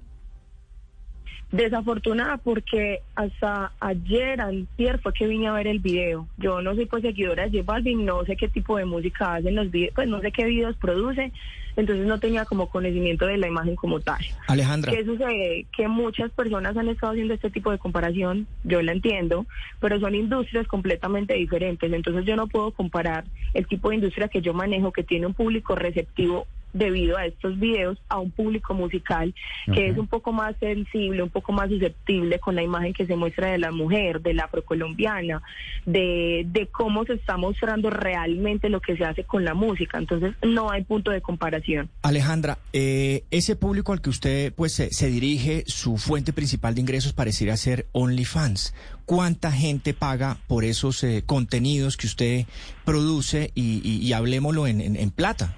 Desafortunada 1.53 2.37
porque 2.37 3.03
hasta 3.17 3.73
ayer, 3.81 4.41
antier, 4.41 5.01
fue 5.01 5.13
que 5.13 5.27
vine 5.27 5.49
a 5.49 5.53
ver 5.53 5.67
el 5.67 5.81
video. 5.81 6.29
Yo 6.39 6.63
no 6.63 6.77
soy 6.77 6.87
pues 6.87 7.03
seguidora 7.03 7.49
de 7.49 7.59
J 7.59 7.73
Balvin, 7.73 8.05
no 8.05 8.25
sé 8.25 8.37
qué 8.37 8.49
tipo 8.49 8.77
de 8.77 8.85
música 8.85 9.35
hacen 9.35 9.57
los 9.57 9.69
videos, 9.71 9.93
pues 9.95 10.07
no 10.07 10.21
sé 10.21 10.31
qué 10.31 10.45
videos 10.45 10.77
produce, 10.77 11.33
entonces 11.75 12.07
no 12.07 12.21
tenía 12.21 12.45
como 12.45 12.69
conocimiento 12.69 13.27
de 13.27 13.37
la 13.37 13.49
imagen 13.49 13.75
como 13.75 13.99
tal. 13.99 14.25
Alejandra. 14.47 14.93
¿Qué 14.93 15.05
sucede? 15.05 15.67
Que 15.77 15.89
muchas 15.89 16.31
personas 16.31 16.77
han 16.77 16.89
estado 16.89 17.13
haciendo 17.13 17.35
este 17.35 17.51
tipo 17.51 17.73
de 17.73 17.79
comparación, 17.79 18.47
yo 18.63 18.81
la 18.81 18.93
entiendo, 18.93 19.45
pero 19.81 19.99
son 19.99 20.15
industrias 20.15 20.69
completamente 20.69 21.35
diferentes, 21.35 21.93
entonces 21.93 22.25
yo 22.27 22.37
no 22.37 22.47
puedo 22.47 22.71
comparar 22.71 23.25
el 23.55 23.67
tipo 23.67 23.89
de 23.89 23.97
industria 23.97 24.29
que 24.29 24.41
yo 24.41 24.55
manejo, 24.55 24.93
que 24.93 25.03
tiene 25.03 25.27
un 25.27 25.35
público 25.35 25.75
receptivo 25.75 26.47
debido 26.73 27.17
a 27.17 27.27
estos 27.27 27.59
videos 27.59 27.99
a 28.09 28.19
un 28.19 28.31
público 28.31 28.75
musical 28.75 29.35
que 29.75 29.89
es 29.89 29.99
un 29.99 30.07
poco 30.07 30.33
más 30.33 30.55
sensible, 30.61 31.23
un 31.23 31.31
poco 31.31 31.53
más 31.53 31.69
susceptible 31.69 32.39
con 32.39 32.55
la 32.55 32.63
imagen 32.63 32.93
que 32.93 33.07
se 33.07 33.17
muestra 33.17 33.51
de 33.51 33.59
la 33.59 33.71
mujer, 33.73 34.21
de 34.21 34.35
la 34.35 34.45
afrocolombiana, 34.45 35.43
de, 35.87 36.45
de 36.47 36.67
cómo 36.69 37.05
se 37.05 37.15
está 37.15 37.37
mostrando 37.37 37.91
realmente 37.91 38.69
lo 38.69 38.81
que 38.81 38.97
se 38.97 39.05
hace 39.05 39.25
con 39.25 39.45
la 39.45 39.55
música. 39.55 39.99
Entonces 39.99 40.35
no 40.43 40.71
hay 40.71 40.85
punto 40.85 41.11
de 41.11 41.21
comparación. 41.21 41.89
Alejandra, 42.03 42.59
eh, 42.73 43.25
ese 43.31 43.57
público 43.57 43.93
al 43.93 44.01
que 44.01 44.11
usted 44.11 44.53
pues 44.55 44.73
se, 44.73 44.91
se 44.93 45.09
dirige, 45.09 45.65
su 45.67 45.97
fuente 45.97 46.33
principal 46.33 46.75
de 46.75 46.81
ingresos 46.83 47.13
pareciera 47.13 47.57
ser 47.57 47.87
OnlyFans. 47.93 48.75
¿Cuánta 49.07 49.51
gente 49.51 49.93
paga 49.95 50.37
por 50.47 50.65
esos 50.65 51.03
eh, 51.03 51.23
contenidos 51.27 51.97
que 51.97 52.07
usted 52.07 52.47
produce 52.85 53.51
y, 53.55 53.81
y- 53.85 54.07
y 54.07 54.13
hablemoslo 54.13 54.67
en, 54.67 54.81
en- 54.81 54.97
en 54.97 55.11
plata? 55.11 55.57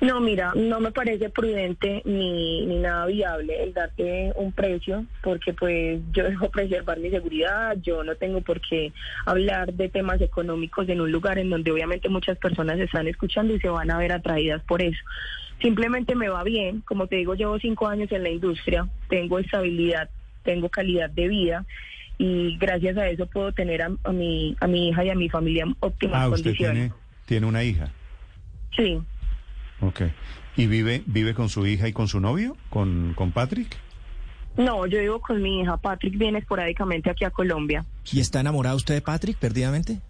No, 0.00 0.18
mira, 0.20 0.52
no 0.54 0.80
me 0.80 0.92
parece 0.92 1.28
prudente 1.28 2.00
ni, 2.06 2.64
ni 2.64 2.76
nada 2.78 3.04
viable 3.06 3.62
el 3.62 3.74
darte 3.74 4.32
un 4.36 4.50
precio, 4.52 5.04
porque 5.22 5.52
pues 5.52 6.00
yo 6.12 6.24
dejo 6.24 6.50
preservar 6.50 6.98
mi 6.98 7.10
seguridad, 7.10 7.76
yo 7.82 8.02
no 8.02 8.14
tengo 8.14 8.40
por 8.40 8.60
qué 8.62 8.92
hablar 9.26 9.74
de 9.74 9.88
temas 9.90 10.20
económicos 10.22 10.88
en 10.88 11.00
un 11.02 11.12
lugar 11.12 11.38
en 11.38 11.50
donde 11.50 11.70
obviamente 11.70 12.08
muchas 12.08 12.38
personas 12.38 12.78
están 12.80 13.08
escuchando 13.08 13.54
y 13.54 13.60
se 13.60 13.68
van 13.68 13.90
a 13.90 13.98
ver 13.98 14.12
atraídas 14.12 14.62
por 14.64 14.80
eso. 14.80 14.98
Simplemente 15.60 16.14
me 16.14 16.30
va 16.30 16.42
bien, 16.44 16.80
como 16.86 17.06
te 17.06 17.16
digo, 17.16 17.34
llevo 17.34 17.58
cinco 17.58 17.86
años 17.86 18.10
en 18.12 18.22
la 18.22 18.30
industria, 18.30 18.88
tengo 19.10 19.38
estabilidad, 19.38 20.08
tengo 20.42 20.70
calidad 20.70 21.10
de 21.10 21.28
vida 21.28 21.66
y 22.16 22.56
gracias 22.56 22.96
a 22.96 23.06
eso 23.10 23.26
puedo 23.26 23.52
tener 23.52 23.82
a, 23.82 23.90
a 24.04 24.12
mi, 24.12 24.56
a 24.60 24.66
mi 24.66 24.88
hija 24.88 25.04
y 25.04 25.10
a 25.10 25.14
mi 25.14 25.28
familia 25.28 25.64
en 25.64 25.76
óptimas 25.80 26.22
Ah, 26.22 26.28
usted 26.30 26.42
condiciones. 26.44 26.74
tiene, 26.90 26.92
tiene 27.26 27.46
una 27.46 27.62
hija. 27.62 27.88
Sí. 28.74 28.98
Ok. 29.80 30.02
¿Y 30.56 30.66
vive, 30.66 31.02
vive 31.06 31.34
con 31.34 31.48
su 31.48 31.66
hija 31.66 31.88
y 31.88 31.92
con 31.92 32.08
su 32.08 32.20
novio? 32.20 32.56
¿Con, 32.68 33.14
con 33.14 33.32
Patrick? 33.32 33.76
No, 34.56 34.84
yo 34.86 34.98
vivo 35.00 35.20
con 35.20 35.40
mi 35.40 35.60
hija. 35.60 35.76
Patrick 35.76 36.18
viene 36.18 36.38
esporádicamente 36.40 37.08
aquí 37.10 37.24
a 37.24 37.30
Colombia. 37.30 37.84
¿Y 38.12 38.20
está 38.20 38.40
enamorado 38.40 38.76
usted 38.76 38.94
de 38.94 39.00
Patrick 39.00 39.38
perdidamente? 39.38 40.00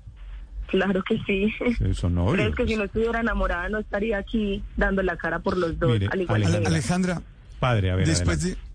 Claro 0.67 1.03
que 1.03 1.19
sí. 1.27 1.53
Sí, 1.79 1.95
Son 1.95 2.15
novios. 2.17 2.49
es 2.49 2.55
que 2.55 2.67
si 2.67 2.77
no 2.77 2.85
estuviera 2.85 3.21
enamorada 3.21 3.69
no 3.69 3.79
estaría 3.79 4.19
aquí 4.19 4.63
dando 4.77 5.03
la 5.03 5.17
cara 5.17 5.41
por 5.41 5.57
los 5.57 5.79
dos. 5.79 5.91
Mire, 5.93 6.09
al 6.11 6.21
igual 6.23 6.41
que 6.41 6.47
Alejandra- 6.47 6.59
ella. 6.61 6.69
Alejandra, 6.69 7.23
Padre, 7.59 7.91
a 7.91 7.97
ver, 7.97 8.07
después 8.07 8.39
adelante. 8.39 8.61
de, 8.61 8.70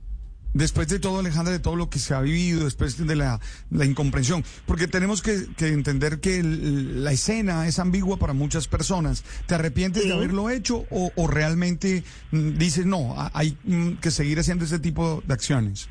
después 0.55 0.87
de 0.87 0.97
todo, 0.97 1.19
Alejandra, 1.19 1.53
de 1.53 1.59
todo 1.59 1.75
lo 1.75 1.89
que 1.91 1.99
se 1.99 2.15
ha 2.15 2.21
vivido, 2.21 2.63
después 2.63 2.97
de 2.97 3.15
la, 3.15 3.39
la 3.69 3.85
incomprensión, 3.85 4.43
porque 4.65 4.87
tenemos 4.87 5.21
que, 5.21 5.45
que 5.55 5.67
entender 5.67 6.19
que 6.19 6.39
el- 6.39 7.03
la 7.03 7.11
escena 7.11 7.67
es 7.67 7.77
ambigua 7.77 8.17
para 8.17 8.33
muchas 8.33 8.67
personas. 8.67 9.23
¿Te 9.45 9.53
arrepientes 9.53 10.03
de 10.05 10.13
haberlo 10.13 10.49
hecho 10.49 10.85
o, 10.89 11.11
o 11.15 11.27
realmente 11.27 12.03
mm, 12.31 12.53
dices, 12.57 12.85
no, 12.87 13.13
hay 13.33 13.57
mm, 13.65 13.97
que 14.01 14.09
seguir 14.09 14.39
haciendo 14.39 14.65
ese 14.65 14.79
tipo 14.79 15.21
de 15.27 15.33
acciones? 15.33 15.89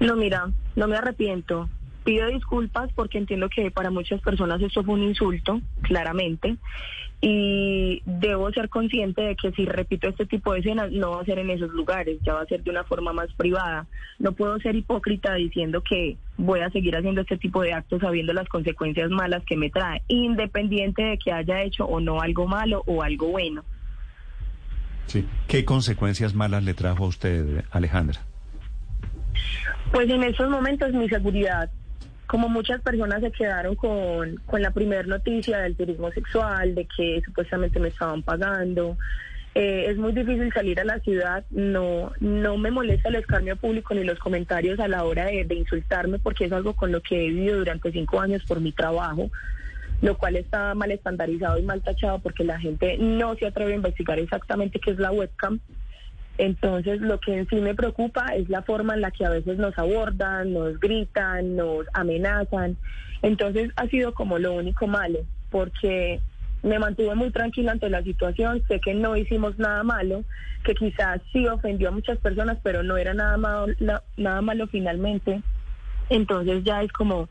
No, 0.00 0.16
mira, 0.16 0.50
no 0.76 0.88
me 0.88 0.96
arrepiento. 0.96 1.68
Pido 2.04 2.28
disculpas 2.28 2.90
porque 2.94 3.18
entiendo 3.18 3.48
que 3.48 3.70
para 3.70 3.90
muchas 3.90 4.20
personas 4.20 4.60
esto 4.62 4.82
fue 4.82 4.94
un 4.94 5.02
insulto, 5.02 5.60
claramente. 5.82 6.56
Y 7.22 8.02
debo 8.06 8.50
ser 8.50 8.70
consciente 8.70 9.20
de 9.20 9.36
que 9.36 9.52
si 9.52 9.66
repito 9.66 10.08
este 10.08 10.24
tipo 10.24 10.54
de 10.54 10.60
escenas, 10.60 10.90
no 10.90 11.10
va 11.10 11.20
a 11.20 11.24
ser 11.26 11.38
en 11.38 11.50
esos 11.50 11.70
lugares, 11.70 12.18
ya 12.22 12.32
va 12.32 12.40
a 12.40 12.46
ser 12.46 12.62
de 12.62 12.70
una 12.70 12.84
forma 12.84 13.12
más 13.12 13.30
privada. 13.34 13.86
No 14.18 14.32
puedo 14.32 14.58
ser 14.60 14.74
hipócrita 14.74 15.34
diciendo 15.34 15.82
que 15.82 16.16
voy 16.38 16.60
a 16.60 16.70
seguir 16.70 16.96
haciendo 16.96 17.20
este 17.20 17.36
tipo 17.36 17.60
de 17.60 17.74
actos 17.74 18.00
sabiendo 18.00 18.32
las 18.32 18.48
consecuencias 18.48 19.10
malas 19.10 19.44
que 19.44 19.58
me 19.58 19.68
trae, 19.68 20.02
independiente 20.08 21.02
de 21.02 21.18
que 21.18 21.30
haya 21.30 21.62
hecho 21.62 21.84
o 21.84 22.00
no 22.00 22.22
algo 22.22 22.46
malo 22.46 22.82
o 22.86 23.02
algo 23.02 23.28
bueno. 23.28 23.64
Sí. 25.04 25.26
¿Qué 25.46 25.66
consecuencias 25.66 26.34
malas 26.34 26.64
le 26.64 26.72
trajo 26.72 27.04
a 27.04 27.08
usted, 27.08 27.64
Alejandra? 27.70 28.20
Pues 29.92 30.08
en 30.08 30.22
estos 30.22 30.48
momentos 30.48 30.92
mi 30.92 31.08
seguridad, 31.08 31.68
como 32.30 32.48
muchas 32.48 32.80
personas 32.80 33.22
se 33.22 33.32
quedaron 33.32 33.74
con, 33.74 34.36
con 34.46 34.62
la 34.62 34.70
primera 34.70 35.02
noticia 35.02 35.58
del 35.58 35.74
turismo 35.74 36.12
sexual, 36.12 36.76
de 36.76 36.86
que 36.86 37.20
supuestamente 37.24 37.80
me 37.80 37.88
estaban 37.88 38.22
pagando, 38.22 38.96
eh, 39.56 39.86
es 39.88 39.96
muy 39.96 40.12
difícil 40.12 40.52
salir 40.52 40.78
a 40.78 40.84
la 40.84 41.00
ciudad, 41.00 41.44
no, 41.50 42.12
no 42.20 42.56
me 42.56 42.70
molesta 42.70 43.08
el 43.08 43.16
escarnio 43.16 43.56
público 43.56 43.94
ni 43.94 44.04
los 44.04 44.20
comentarios 44.20 44.78
a 44.78 44.86
la 44.86 45.02
hora 45.02 45.24
de, 45.24 45.44
de 45.44 45.56
insultarme 45.56 46.20
porque 46.20 46.44
es 46.44 46.52
algo 46.52 46.74
con 46.74 46.92
lo 46.92 47.02
que 47.02 47.16
he 47.16 47.28
vivido 47.30 47.58
durante 47.58 47.90
cinco 47.90 48.20
años 48.20 48.44
por 48.44 48.60
mi 48.60 48.70
trabajo 48.70 49.28
lo 50.00 50.16
cual 50.16 50.36
está 50.36 50.74
mal 50.74 50.92
estandarizado 50.92 51.58
y 51.58 51.62
mal 51.62 51.82
tachado 51.82 52.20
porque 52.20 52.44
la 52.44 52.60
gente 52.60 52.96
no 52.96 53.34
se 53.34 53.48
atreve 53.48 53.72
a 53.72 53.76
investigar 53.76 54.18
exactamente 54.20 54.78
qué 54.78 54.92
es 54.92 54.98
la 54.98 55.10
webcam. 55.10 55.60
Entonces, 56.40 57.02
lo 57.02 57.20
que 57.20 57.36
en 57.36 57.48
sí 57.50 57.56
me 57.56 57.74
preocupa 57.74 58.34
es 58.34 58.48
la 58.48 58.62
forma 58.62 58.94
en 58.94 59.02
la 59.02 59.10
que 59.10 59.26
a 59.26 59.28
veces 59.28 59.58
nos 59.58 59.76
abordan, 59.76 60.54
nos 60.54 60.80
gritan, 60.80 61.54
nos 61.54 61.84
amenazan. 61.92 62.78
Entonces, 63.20 63.70
ha 63.76 63.86
sido 63.88 64.14
como 64.14 64.38
lo 64.38 64.54
único 64.54 64.86
malo, 64.86 65.18
porque 65.50 66.18
me 66.62 66.78
mantuve 66.78 67.14
muy 67.14 67.30
tranquila 67.30 67.72
ante 67.72 67.90
la 67.90 68.02
situación, 68.02 68.62
sé 68.68 68.80
que 68.80 68.94
no 68.94 69.18
hicimos 69.18 69.58
nada 69.58 69.82
malo, 69.82 70.24
que 70.64 70.74
quizás 70.74 71.20
sí 71.30 71.46
ofendió 71.46 71.88
a 71.88 71.92
muchas 71.92 72.16
personas, 72.16 72.56
pero 72.62 72.82
no 72.82 72.96
era 72.96 73.12
nada 73.12 73.36
malo, 73.36 73.74
nada 74.16 74.40
malo 74.40 74.66
finalmente. 74.68 75.42
Entonces 76.08 76.64
ya 76.64 76.82
es 76.82 76.90
como 76.90 77.28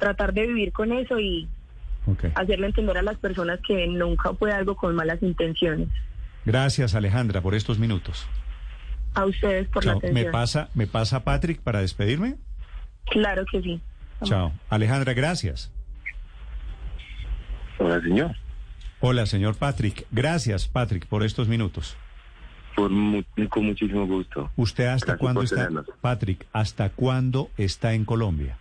tratar 0.00 0.34
de 0.34 0.48
vivir 0.48 0.72
con 0.72 0.90
eso 0.90 1.20
y 1.20 1.46
hacerle 2.34 2.66
entender 2.66 2.98
a 2.98 3.02
las 3.02 3.18
personas 3.18 3.60
que 3.64 3.86
nunca 3.86 4.34
fue 4.34 4.50
algo 4.50 4.74
con 4.74 4.96
malas 4.96 5.22
intenciones. 5.22 5.88
Gracias 6.44 6.96
Alejandra 6.96 7.40
por 7.40 7.54
estos 7.54 7.78
minutos. 7.78 8.26
A 9.18 9.26
ustedes 9.26 9.66
por 9.66 9.84
la 9.84 9.94
atención. 9.94 10.14
¿Me 10.14 10.30
pasa, 10.30 10.68
¿Me 10.74 10.86
pasa 10.86 11.24
Patrick 11.24 11.60
para 11.60 11.80
despedirme? 11.80 12.36
Claro 13.06 13.44
que 13.50 13.60
sí. 13.60 13.80
Chao. 14.22 14.52
Alejandra, 14.68 15.12
gracias. 15.12 15.72
Hola, 17.78 18.00
señor. 18.00 18.36
Hola, 19.00 19.26
señor 19.26 19.56
Patrick. 19.56 20.06
Gracias, 20.12 20.68
Patrick, 20.68 21.06
por 21.06 21.24
estos 21.24 21.48
minutos. 21.48 21.96
Por 22.76 22.92
con 23.48 23.66
muchísimo 23.66 24.06
gusto. 24.06 24.52
¿Usted 24.54 24.86
hasta 24.86 25.16
cuándo 25.16 25.42
está, 25.42 25.68
Patrick, 26.00 26.46
hasta 26.52 26.90
cuándo 26.90 27.50
está 27.56 27.94
en 27.94 28.04
Colombia? 28.04 28.56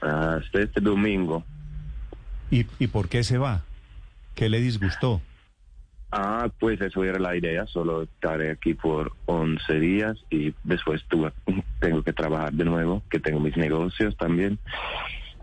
Hasta 0.00 0.62
este 0.62 0.80
domingo. 0.80 1.44
¿Y, 2.50 2.64
¿Y 2.78 2.86
por 2.86 3.10
qué 3.10 3.22
se 3.22 3.36
va? 3.36 3.64
¿Qué 4.34 4.48
le 4.48 4.60
disgustó? 4.60 5.20
Ah, 6.16 6.48
pues 6.60 6.80
eso 6.80 7.02
era 7.02 7.18
la 7.18 7.36
idea, 7.36 7.66
solo 7.66 8.04
estaré 8.04 8.52
aquí 8.52 8.74
por 8.74 9.16
11 9.26 9.80
días 9.80 10.16
y 10.30 10.54
después 10.62 11.02
tuve, 11.08 11.32
tengo 11.80 12.04
que 12.04 12.12
trabajar 12.12 12.52
de 12.52 12.64
nuevo, 12.64 13.02
que 13.10 13.18
tengo 13.18 13.40
mis 13.40 13.56
negocios 13.56 14.16
también, 14.16 14.60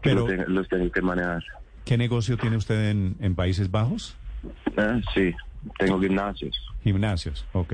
Pero, 0.01 0.25
los, 0.47 0.69
tengo, 0.69 0.89
que 0.89 1.01
manejar. 1.01 1.43
¿Qué 1.83 1.97
negocio 1.97 2.37
tiene 2.37 2.55
usted 2.55 2.89
en, 2.89 3.35
Países 3.35 3.69
Bajos? 3.69 4.15
Ah, 4.77 5.01
sí, 5.13 5.33
tengo 5.77 5.99
gimnasios. 5.99 6.55
Gimnasios, 6.85 7.45
ok. 7.51 7.73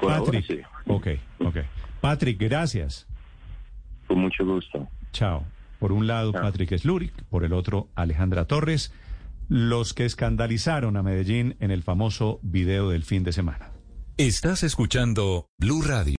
Patrick, 0.00 0.46
sí. 0.46 0.60
ok, 0.86 1.08
ok. 1.40 1.56
Patrick, 2.00 2.38
gracias. 2.38 3.08
Con 4.06 4.20
mucho 4.20 4.44
gusto. 4.44 4.86
Chao. 5.12 5.44
Por 5.80 5.90
un 5.90 6.06
lado, 6.06 6.30
Patrick 6.30 6.78
Sluric, 6.78 7.24
por 7.24 7.42
el 7.42 7.52
otro, 7.52 7.88
Alejandra 7.96 8.44
Torres 8.44 8.92
los 9.48 9.94
que 9.94 10.04
escandalizaron 10.04 10.96
a 10.96 11.02
Medellín 11.02 11.56
en 11.60 11.70
el 11.70 11.82
famoso 11.82 12.40
video 12.42 12.90
del 12.90 13.02
fin 13.04 13.24
de 13.24 13.32
semana. 13.32 13.72
Estás 14.16 14.62
escuchando 14.62 15.48
Blue 15.58 15.82
Radio. 15.82 16.12